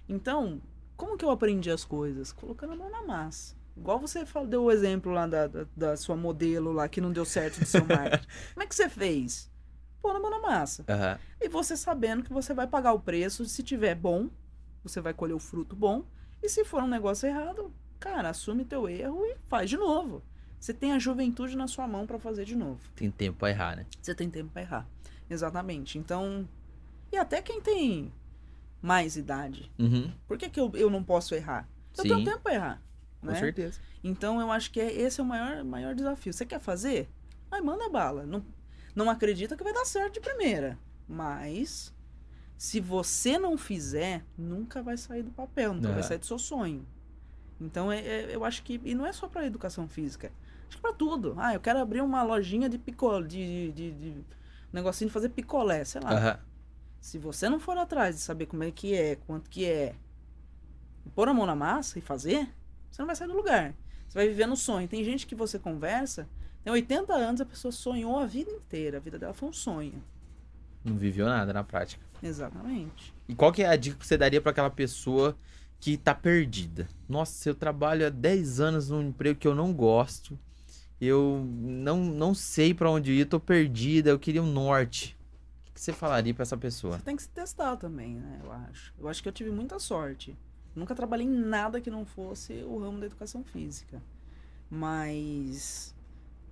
[0.08, 0.62] Então,
[0.96, 2.30] como que eu aprendi as coisas?
[2.32, 3.56] Colocando a mão na massa.
[3.76, 7.24] Igual você deu o exemplo lá da, da, da sua modelo lá que não deu
[7.24, 8.26] certo do seu marketing.
[8.54, 9.50] como é que você fez?
[10.00, 10.84] Pô na mão na massa.
[10.88, 11.18] Aham.
[11.40, 14.28] E você sabendo que você vai pagar o preço, se tiver bom,
[14.82, 16.04] você vai colher o fruto bom.
[16.42, 20.22] E se for um negócio errado, cara, assume teu erro e faz de novo.
[20.58, 22.80] Você tem a juventude na sua mão pra fazer de novo.
[22.94, 23.86] Tem tempo pra errar, né?
[24.00, 24.88] Você tem tempo pra errar.
[25.28, 25.98] Exatamente.
[25.98, 26.48] Então,
[27.10, 28.12] e até quem tem
[28.80, 30.12] mais idade, Uhum.
[30.26, 31.68] por que, que eu, eu não posso errar?
[31.96, 32.08] Eu Sim.
[32.08, 32.82] tenho tempo pra errar.
[33.20, 33.34] Com né?
[33.38, 33.80] certeza.
[34.02, 36.32] Então eu acho que é- esse é o maior, maior desafio.
[36.32, 37.08] Você quer fazer?
[37.50, 38.24] Aí manda bala.
[38.26, 38.44] Não,
[38.94, 40.76] não acredita que vai dar certo de primeira.
[41.08, 41.91] Mas
[42.62, 45.92] se você não fizer, nunca vai sair do papel, nunca É.
[45.94, 46.86] vai sair do seu sonho.
[47.60, 48.80] Então é- é- eu acho que.
[48.84, 50.30] E não é só pra educação física.
[50.68, 51.34] Acho que pra tudo.
[51.38, 54.24] Ah, eu quero abrir uma lojinha de picolé, de, de, de- um
[54.74, 56.12] negocinho de fazer picolé, sei lá.
[56.12, 56.38] Aham.
[57.00, 59.96] Se você não for atrás de saber como é que é, quanto que é,
[61.04, 62.48] e pôr a mão na massa e fazer,
[62.92, 63.74] você não vai sair do lugar.
[64.08, 64.86] Você vai viver no sonho.
[64.86, 66.28] Tem gente que você conversa,
[66.62, 68.98] tem 80 anos, a pessoa sonhou a vida inteira.
[68.98, 70.00] A vida dela foi um sonho.
[70.84, 72.04] Não viveu nada na prática.
[72.22, 73.14] Exatamente.
[73.28, 75.36] E qual que é a dica que você daria pra aquela pessoa
[75.80, 76.88] que tá perdida?
[77.08, 80.38] Nossa, eu trabalho há 10 anos num emprego que eu não gosto.
[81.00, 85.16] Eu não, não sei pra onde ir, tô perdida, eu queria um norte.
[85.68, 86.98] O que você falaria pra essa pessoa?
[86.98, 88.40] Você tem que se testar também, né?
[88.44, 88.94] Eu acho.
[88.98, 90.36] Eu acho que eu tive muita sorte.
[90.74, 94.00] Nunca trabalhei em nada que não fosse o ramo da educação física.
[94.70, 95.94] Mas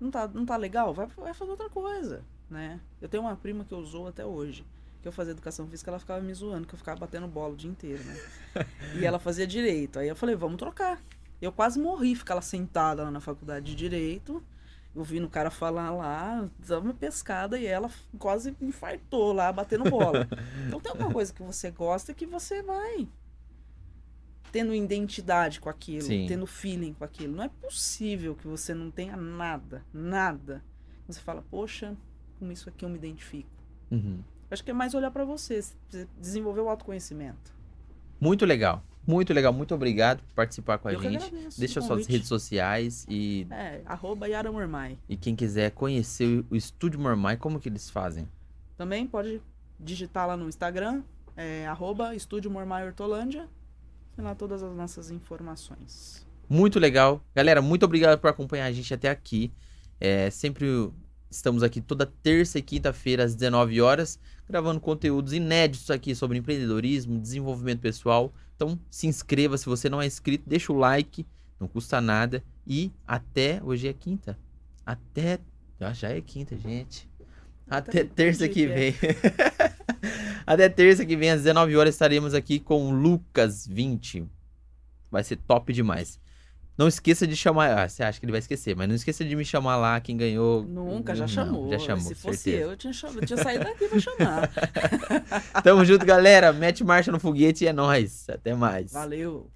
[0.01, 0.93] não tá, não tá legal?
[0.93, 2.81] Vai, vai fazer outra coisa, né?
[3.01, 4.65] Eu tenho uma prima que usou até hoje.
[5.01, 7.57] Que eu fazia educação física, ela ficava me zoando, que eu ficava batendo bola o
[7.57, 8.17] dia inteiro, né?
[9.01, 9.99] e ela fazia direito.
[9.99, 11.01] Aí eu falei, vamos trocar.
[11.41, 14.43] Eu quase morri, ficar lá sentada lá na faculdade de direito.
[14.95, 17.89] Ouvindo o cara falar lá, dava uma pescada e ela
[18.19, 20.29] quase infartou lá, batendo bola.
[20.67, 23.09] Então tem alguma coisa que você gosta que você vai
[24.51, 26.27] tendo identidade com aquilo, Sim.
[26.27, 27.37] tendo feeling com aquilo.
[27.37, 30.63] Não é possível que você não tenha nada, nada.
[31.07, 31.97] Você fala, poxa,
[32.41, 33.49] com isso aqui eu me identifico.
[33.91, 34.19] Uhum.
[34.51, 35.61] Acho que é mais olhar pra você,
[36.21, 37.55] desenvolver o autoconhecimento.
[38.21, 38.83] Muito legal.
[39.07, 39.53] Muito legal.
[39.53, 41.33] Muito obrigado por participar com a eu gente.
[41.57, 44.99] Deixa suas redes sociais e, É, arroba Yara Mormai.
[45.09, 48.29] e quem quiser conhecer o Estúdio Mormai, como que eles fazem?
[48.77, 49.41] Também pode
[49.79, 51.03] digitar lá no Instagram,
[51.37, 53.49] é, arroba Estúdio Mormai Hortolândia.
[54.17, 56.27] Tem lá todas as nossas informações.
[56.49, 57.23] Muito legal.
[57.35, 59.53] Galera, muito obrigado por acompanhar a gente até aqui.
[60.01, 60.91] É, sempre
[61.31, 64.19] estamos aqui toda terça e quinta-feira às 19 horas,
[64.49, 68.33] gravando conteúdos inéditos aqui sobre empreendedorismo, desenvolvimento pessoal.
[68.57, 71.25] Então, se inscreva se você não é inscrito, deixa o like,
[71.59, 72.43] não custa nada.
[72.67, 74.39] E até hoje é quinta.
[74.85, 75.39] Até
[75.93, 77.09] já é quinta, gente.
[77.69, 78.95] Até terça que que vem.
[80.47, 84.27] Até terça que vem às 19 horas estaremos aqui com o Lucas 20.
[85.11, 86.19] Vai ser top demais.
[86.81, 87.79] Não esqueça de chamar.
[87.79, 90.17] Ah, você acha que ele vai esquecer, mas não esqueça de me chamar lá, quem
[90.17, 90.63] ganhou.
[90.65, 91.69] Nunca, já Não, chamou.
[91.71, 92.65] Já chamou, Se fosse certeza.
[92.65, 94.51] eu, eu tinha, eu tinha saído daqui pra chamar.
[95.63, 96.55] Tamo junto, galera.
[96.55, 98.25] Mete marcha no foguete e é nóis.
[98.31, 98.95] Até mais.
[98.95, 99.51] Valeu.